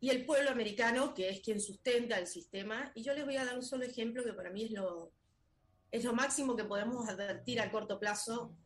y 0.00 0.10
el 0.10 0.26
pueblo 0.26 0.50
americano, 0.50 1.14
que 1.14 1.28
es 1.28 1.40
quien 1.40 1.60
sustenta 1.60 2.18
el 2.18 2.26
sistema, 2.26 2.92
y 2.94 3.02
yo 3.02 3.14
les 3.14 3.24
voy 3.24 3.36
a 3.36 3.44
dar 3.44 3.56
un 3.56 3.62
solo 3.62 3.84
ejemplo 3.84 4.24
que 4.24 4.32
para 4.32 4.50
mí 4.50 4.64
es 4.64 4.70
lo, 4.72 5.12
es 5.90 6.04
lo 6.04 6.12
máximo 6.12 6.56
que 6.56 6.64
podemos 6.64 7.08
advertir 7.08 7.60
a 7.60 7.70
corto 7.70 7.98
plazo, 7.98 8.56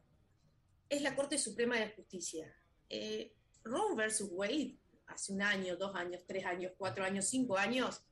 es 0.89 1.03
la 1.03 1.15
Corte 1.15 1.39
Suprema 1.39 1.77
de 1.79 1.91
Justicia. 1.91 2.53
Eh, 2.89 3.33
Roe 3.63 3.95
versus 3.95 4.29
Wade, 4.33 4.77
hace 5.07 5.33
un 5.33 5.43
año, 5.43 5.77
dos 5.77 5.95
años, 5.95 6.25
tres 6.27 6.45
años, 6.45 6.73
cuatro 6.77 7.05
años, 7.05 7.27
cinco 7.27 7.57
años, 7.57 8.03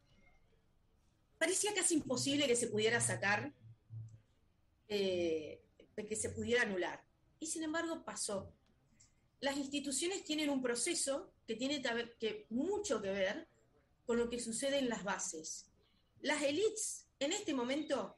parecía 1.38 1.74
casi 1.74 1.94
imposible 1.94 2.46
que 2.46 2.56
se 2.56 2.68
pudiera 2.68 3.00
sacar, 3.00 3.52
eh, 4.88 5.60
que 5.96 6.16
se 6.16 6.30
pudiera 6.30 6.62
anular. 6.62 7.04
Y 7.40 7.46
sin 7.46 7.64
embargo 7.64 8.04
pasó 8.04 8.52
las 9.40 9.56
instituciones 9.56 10.24
tienen 10.24 10.50
un 10.50 10.62
proceso 10.62 11.32
que 11.46 11.54
tiene 11.54 11.82
que, 12.18 12.46
mucho 12.50 13.00
que 13.00 13.10
ver 13.10 13.48
con 14.04 14.18
lo 14.18 14.28
que 14.28 14.40
sucede 14.40 14.78
en 14.78 14.88
las 14.88 15.04
bases. 15.04 15.66
Las 16.20 16.42
élites, 16.42 17.06
en 17.20 17.32
este 17.32 17.54
momento, 17.54 18.16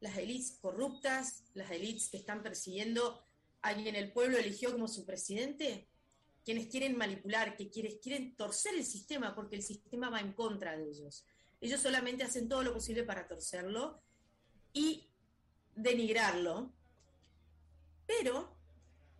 las 0.00 0.16
élites 0.18 0.58
corruptas, 0.60 1.44
las 1.54 1.70
élites 1.70 2.08
que 2.10 2.18
están 2.18 2.42
persiguiendo 2.42 3.24
a 3.62 3.74
quien 3.74 3.94
el 3.94 4.12
pueblo 4.12 4.38
eligió 4.38 4.72
como 4.72 4.88
su 4.88 5.04
presidente, 5.04 5.88
quienes 6.44 6.68
quieren 6.68 6.96
manipular, 6.96 7.56
que 7.56 7.70
quienes 7.70 7.96
quieren 7.96 8.34
torcer 8.36 8.74
el 8.74 8.84
sistema 8.84 9.34
porque 9.34 9.56
el 9.56 9.62
sistema 9.62 10.10
va 10.10 10.20
en 10.20 10.32
contra 10.32 10.76
de 10.76 10.88
ellos. 10.88 11.24
Ellos 11.60 11.80
solamente 11.80 12.24
hacen 12.24 12.48
todo 12.48 12.62
lo 12.62 12.72
posible 12.72 13.04
para 13.04 13.26
torcerlo 13.26 14.02
y 14.72 15.10
denigrarlo. 15.74 16.72
Pero 18.06 18.59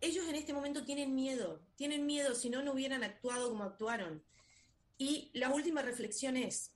ellos 0.01 0.27
en 0.27 0.35
este 0.35 0.53
momento 0.53 0.83
tienen 0.83 1.13
miedo, 1.13 1.61
tienen 1.75 2.05
miedo, 2.05 2.33
si 2.33 2.49
no, 2.49 2.63
no 2.63 2.73
hubieran 2.73 3.03
actuado 3.03 3.49
como 3.49 3.63
actuaron. 3.63 4.23
Y 4.97 5.29
la 5.33 5.49
última 5.49 5.81
reflexión 5.81 6.35
es, 6.35 6.71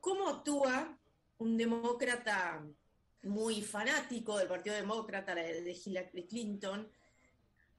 ¿cómo 0.00 0.28
actúa 0.28 0.98
un 1.38 1.56
demócrata 1.56 2.66
muy 3.22 3.62
fanático 3.62 4.38
del 4.38 4.48
Partido 4.48 4.74
Demócrata, 4.76 5.34
de 5.34 5.80
Hillary 5.84 6.26
Clinton, 6.26 6.90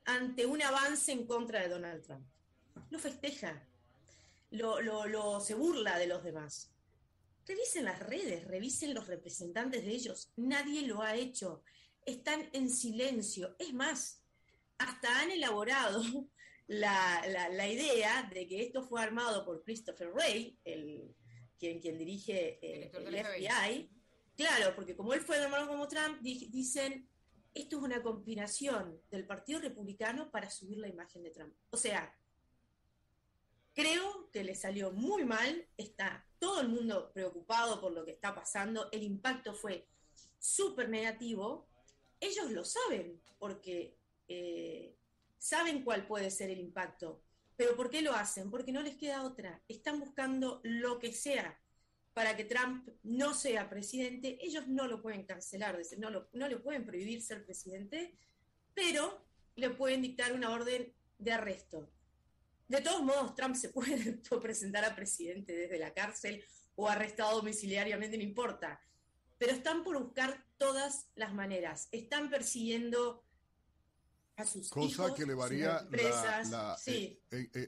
ante 0.05 0.45
un 0.45 0.61
avance 0.61 1.11
en 1.11 1.25
contra 1.25 1.61
de 1.61 1.69
Donald 1.69 2.03
Trump? 2.03 2.25
Lo 2.91 2.99
festeja. 2.99 3.63
lo, 4.51 5.39
se 5.39 5.55
burla 5.55 5.97
de 5.97 6.07
los 6.07 6.23
demás. 6.23 6.71
Revisen 7.47 7.85
las 7.85 7.99
redes, 7.99 8.45
revisen 8.45 8.93
los 8.93 9.07
representantes 9.07 9.85
de 9.85 9.91
ellos. 9.91 10.31
Nadie 10.35 10.87
lo 10.87 11.01
ha 11.01 11.15
hecho. 11.15 11.63
Están 12.05 12.49
en 12.53 12.69
silencio. 12.69 13.55
Es 13.59 13.73
más, 13.73 14.24
hasta 14.77 15.21
han 15.21 15.31
elaborado 15.31 16.01
la, 16.67 17.67
idea 17.67 18.29
de 18.33 18.47
que 18.47 18.63
esto 18.63 18.83
fue 18.83 19.01
armado 19.01 19.45
por 19.45 19.63
Christopher 19.63 20.11
Wray, 20.11 20.57
el, 20.63 21.15
quien, 21.57 21.79
quien 21.79 21.97
dirige 21.97 22.59
eh, 22.61 22.91
el, 22.93 23.25
FBI. 23.25 23.89
Claro, 24.35 24.75
porque 24.75 24.95
como 24.95 25.13
él 25.13 25.21
fue 25.21 25.37
armado 25.37 25.67
como 25.67 25.87
Trump, 25.87 26.19
dicen, 26.21 27.07
esto 27.53 27.77
es 27.77 27.83
una 27.83 28.03
conspiración 28.03 29.01
del 29.09 29.25
Partido 29.25 29.61
Republicano 29.61 30.29
para 30.29 30.49
subir 30.49 30.77
la 30.77 30.89
imagen 30.89 31.23
de 31.23 31.31
Trump. 31.31 31.53
O 31.69 31.77
sea, 31.77 32.13
creo 33.73 34.29
que 34.31 34.43
le 34.43 34.55
salió 34.55 34.91
muy 34.91 35.23
mal, 35.23 35.65
está 35.77 36.27
todo 36.37 36.61
el 36.61 36.67
mundo 36.67 37.11
preocupado 37.13 37.79
por 37.79 37.93
lo 37.93 38.03
que 38.03 38.11
está 38.11 38.35
pasando, 38.35 38.89
el 38.91 39.03
impacto 39.03 39.53
fue 39.53 39.87
súper 40.37 40.89
negativo, 40.89 41.67
ellos 42.19 42.51
lo 42.51 42.65
saben, 42.65 43.21
porque 43.39 43.97
eh, 44.27 44.95
saben 45.37 45.83
cuál 45.83 46.07
puede 46.07 46.31
ser 46.31 46.49
el 46.49 46.59
impacto. 46.59 47.21
Pero 47.55 47.75
¿por 47.75 47.89
qué 47.89 48.01
lo 48.01 48.13
hacen? 48.13 48.49
Porque 48.51 48.71
no 48.71 48.81
les 48.81 48.97
queda 48.97 49.23
otra. 49.23 49.61
Están 49.67 49.99
buscando 49.99 50.59
lo 50.63 50.99
que 50.99 51.13
sea 51.13 51.59
para 52.13 52.35
que 52.37 52.45
Trump 52.45 52.89
no 53.03 53.33
sea 53.33 53.69
presidente. 53.69 54.37
Ellos 54.41 54.67
no 54.67 54.87
lo 54.87 55.01
pueden 55.01 55.25
cancelar, 55.25 55.77
no, 55.97 56.27
no 56.31 56.47
le 56.47 56.57
pueden 56.57 56.85
prohibir 56.85 57.21
ser 57.21 57.45
presidente, 57.45 58.17
pero 58.73 59.25
le 59.55 59.69
pueden 59.71 60.01
dictar 60.01 60.33
una 60.33 60.51
orden 60.51 60.93
de 61.17 61.31
arresto. 61.33 61.91
De 62.67 62.81
todos 62.81 63.03
modos, 63.03 63.35
Trump 63.35 63.55
se 63.55 63.69
puede 63.69 64.13
presentar 64.41 64.85
a 64.85 64.95
presidente 64.95 65.53
desde 65.53 65.77
la 65.77 65.93
cárcel 65.93 66.43
o 66.75 66.87
arrestado 66.87 67.37
domiciliariamente, 67.37 68.17
no 68.17 68.23
importa. 68.23 68.81
Pero 69.37 69.51
están 69.51 69.83
por 69.83 70.01
buscar 70.01 70.45
todas 70.57 71.09
las 71.15 71.33
maneras. 71.33 71.89
Están 71.91 72.29
persiguiendo 72.29 73.24
cosa 74.69 75.13
que 75.13 75.23
elevaría 75.23 75.87
la, 76.49 76.77
eh, 76.85 77.19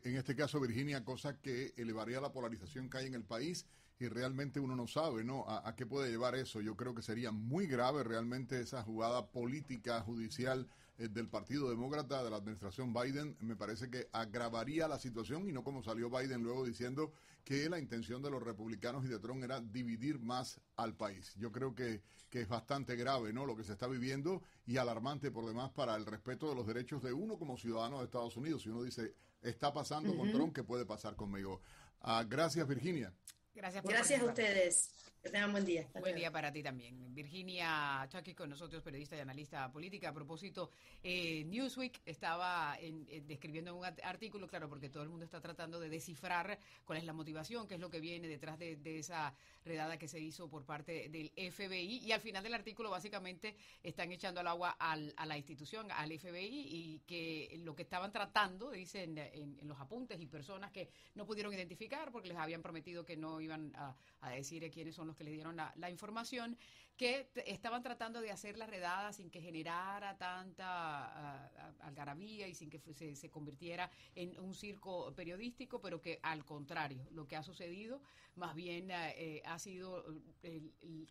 en 0.03 0.17
este 0.17 0.35
caso 0.35 0.59
Virginia 0.59 1.03
cosa 1.03 1.39
que 1.39 1.73
elevaría 1.77 2.19
la 2.19 2.31
polarización 2.31 2.89
que 2.89 2.97
hay 2.97 3.07
en 3.07 3.13
el 3.13 3.23
país 3.23 3.65
y 3.99 4.07
realmente 4.07 4.59
uno 4.59 4.75
no 4.75 4.87
sabe 4.87 5.23
no 5.23 5.45
a, 5.47 5.75
qué 5.75 5.85
puede 5.85 6.09
llevar 6.09 6.35
eso 6.35 6.61
yo 6.61 6.75
creo 6.75 6.93
que 6.93 7.01
sería 7.01 7.31
muy 7.31 7.67
grave 7.67 8.03
realmente 8.03 8.59
esa 8.59 8.83
jugada 8.83 9.27
política 9.27 10.01
judicial 10.01 10.67
eh, 10.97 11.07
del 11.07 11.27
Partido 11.29 11.69
Demócrata 11.69 12.23
de 12.23 12.29
la 12.29 12.37
administración 12.37 12.93
Biden 12.93 13.35
me 13.39 13.55
parece 13.55 13.89
que 13.89 14.07
agravaría 14.11 14.87
la 14.87 14.99
situación 14.99 15.49
y 15.49 15.51
no 15.51 15.63
como 15.63 15.81
salió 15.83 16.09
Biden 16.09 16.43
luego 16.43 16.65
diciendo 16.65 17.11
que 17.47 17.69
la 17.69 17.79
intención 17.79 18.21
de 18.21 18.29
los 18.29 18.43
republicanos 18.43 19.05
y 19.05 19.07
de 19.07 19.19
Trump 19.19 19.41
era 19.41 19.61
dividir 19.61 20.19
más 20.19 20.59
al 20.75 20.97
país. 20.97 21.33
Yo 21.37 21.49
creo 21.49 21.73
que, 21.73 22.01
que 22.29 22.41
es 22.41 22.49
bastante 22.49 22.97
grave 22.97 23.31
¿no? 23.31 23.45
lo 23.45 23.55
que 23.55 23.63
se 23.63 23.71
está 23.71 23.87
viviendo 23.87 24.43
y 24.65 24.75
alarmante 24.75 25.31
por 25.31 25.45
demás 25.45 25.71
para 25.71 25.95
el 25.95 26.05
respeto 26.05 26.49
de 26.49 26.55
los 26.55 26.67
derechos 26.67 27.01
de 27.01 27.13
uno 27.13 27.39
como 27.39 27.55
ciudadano 27.55 27.99
de 27.99 28.03
Estados 28.03 28.35
Unidos. 28.35 28.63
Si 28.63 28.69
uno 28.69 28.83
dice, 28.83 29.15
está 29.41 29.73
pasando 29.73 30.13
con 30.17 30.29
Trump, 30.33 30.53
¿qué 30.53 30.65
puede 30.65 30.85
pasar 30.85 31.15
conmigo? 31.15 31.61
Ah, 32.01 32.25
gracias, 32.27 32.67
Virginia. 32.67 33.13
Gracias, 33.57 33.81
por 33.81 33.91
gracias 33.91 34.21
a 34.21 34.25
ustedes. 34.25 34.89
Que 35.21 35.29
tengan 35.29 35.51
buen 35.51 35.65
día. 35.65 35.87
buen 35.99 36.15
día 36.15 36.31
para 36.31 36.51
ti 36.51 36.63
también. 36.63 37.13
Virginia 37.13 38.07
Chucky 38.09 38.35
con 38.35 38.49
nosotros, 38.49 38.83
periodista 38.83 39.17
y 39.17 39.19
analista 39.19 39.69
política. 39.71 40.09
A 40.09 40.13
propósito, 40.13 40.71
eh, 41.03 41.43
Newsweek 41.45 42.01
estaba 42.05 42.77
describiendo 43.25 43.75
un 43.75 43.83
artículo, 43.83 44.47
claro, 44.47 44.69
porque 44.69 44.89
todo 44.89 45.03
el 45.03 45.09
mundo 45.09 45.25
está 45.25 45.41
tratando 45.41 45.79
de 45.79 45.89
descifrar 45.89 46.59
cuál 46.85 46.99
es 46.99 47.03
la 47.03 47.13
motivación, 47.13 47.67
qué 47.67 47.75
es 47.75 47.81
lo 47.81 47.89
que 47.89 47.99
viene 47.99 48.27
detrás 48.27 48.59
de, 48.59 48.77
esa 48.99 49.33
redada 49.65 49.97
que 49.97 50.07
se 50.07 50.19
hizo 50.19 50.47
por 50.49 50.63
parte 50.63 51.09
del 51.09 51.31
FBI. 51.35 52.05
Y 52.05 52.11
al 52.11 52.21
final 52.21 52.43
del 52.43 52.53
artículo, 52.53 52.89
básicamente, 52.89 53.55
están 53.83 54.11
echando 54.11 54.39
al 54.39 54.47
agua 54.47 54.77
a 54.79 55.25
la 55.25 55.37
institución, 55.37 55.91
al 55.91 56.17
FBI, 56.17 56.67
y 56.69 56.99
que 57.07 57.59
lo 57.63 57.75
que 57.75 57.81
estaban 57.81 58.11
tratando, 58.11 58.71
dicen 58.71 59.17
en, 59.17 59.57
los 59.63 59.79
apuntes 59.79 60.21
y 60.21 60.27
personas 60.27 60.71
que 60.71 60.89
no 61.15 61.25
pudieron 61.25 61.53
identificar 61.53 62.11
porque 62.11 62.29
les 62.29 62.37
habían 62.37 62.61
prometido 62.61 63.03
que 63.03 63.17
no 63.17 63.41
iban 63.41 63.75
a, 63.75 63.95
a 64.21 64.29
decir 64.29 64.69
quiénes 64.71 64.95
son 64.95 65.06
los 65.07 65.15
que 65.15 65.23
le 65.23 65.31
dieron 65.31 65.55
la, 65.55 65.89
información, 65.89 66.57
que 66.97 67.29
estaban 67.45 67.83
tratando 67.83 68.21
de 68.21 68.31
hacer 68.31 68.57
la 68.57 68.65
redada 68.65 69.13
sin 69.13 69.29
que 69.29 69.39
generara 69.39 70.17
tanta 70.17 71.47
algarabía 71.81 72.47
y 72.47 72.55
sin 72.55 72.69
que 72.69 72.79
se, 72.79 73.15
se, 73.15 73.29
convirtiera 73.29 73.89
en 74.15 74.39
un 74.39 74.55
circo 74.55 75.13
periodístico, 75.13 75.79
pero 75.79 76.01
que 76.01 76.19
al 76.23 76.43
contrario, 76.43 77.07
lo 77.11 77.27
que 77.27 77.35
ha 77.35 77.43
sucedido 77.43 78.01
más 78.37 78.55
bien 78.55 78.89
eh, 78.91 79.41
ha 79.45 79.59
sido 79.59 80.05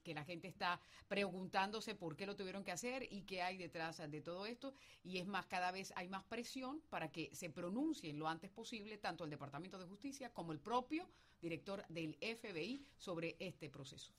que 0.02 0.14
la 0.14 0.24
gente 0.24 0.48
está 0.48 0.80
preguntándose 1.08 1.94
por 1.94 2.16
qué 2.16 2.26
lo 2.26 2.36
tuvieron 2.36 2.64
que 2.64 2.72
hacer 2.72 3.06
y 3.10 3.22
qué 3.22 3.42
hay 3.42 3.56
detrás 3.56 3.98
de 3.98 4.20
todo 4.20 4.46
esto. 4.46 4.74
Y 5.02 5.18
es 5.18 5.26
más, 5.26 5.46
cada 5.46 5.72
vez 5.72 5.92
hay 5.96 6.08
más 6.08 6.24
presión 6.24 6.80
para 6.88 7.10
que 7.10 7.30
se 7.34 7.50
pronuncie 7.50 8.12
lo 8.12 8.28
antes 8.28 8.50
posible 8.50 8.98
tanto 8.98 9.24
el 9.24 9.30
Departamento 9.30 9.78
de 9.78 9.86
Justicia 9.86 10.32
como 10.32 10.52
el 10.52 10.60
propio 10.60 11.08
director 11.40 11.84
del 11.88 12.14
FBI 12.14 12.86
sobre 12.96 13.36
este 13.38 13.68
proceso. 13.68 14.12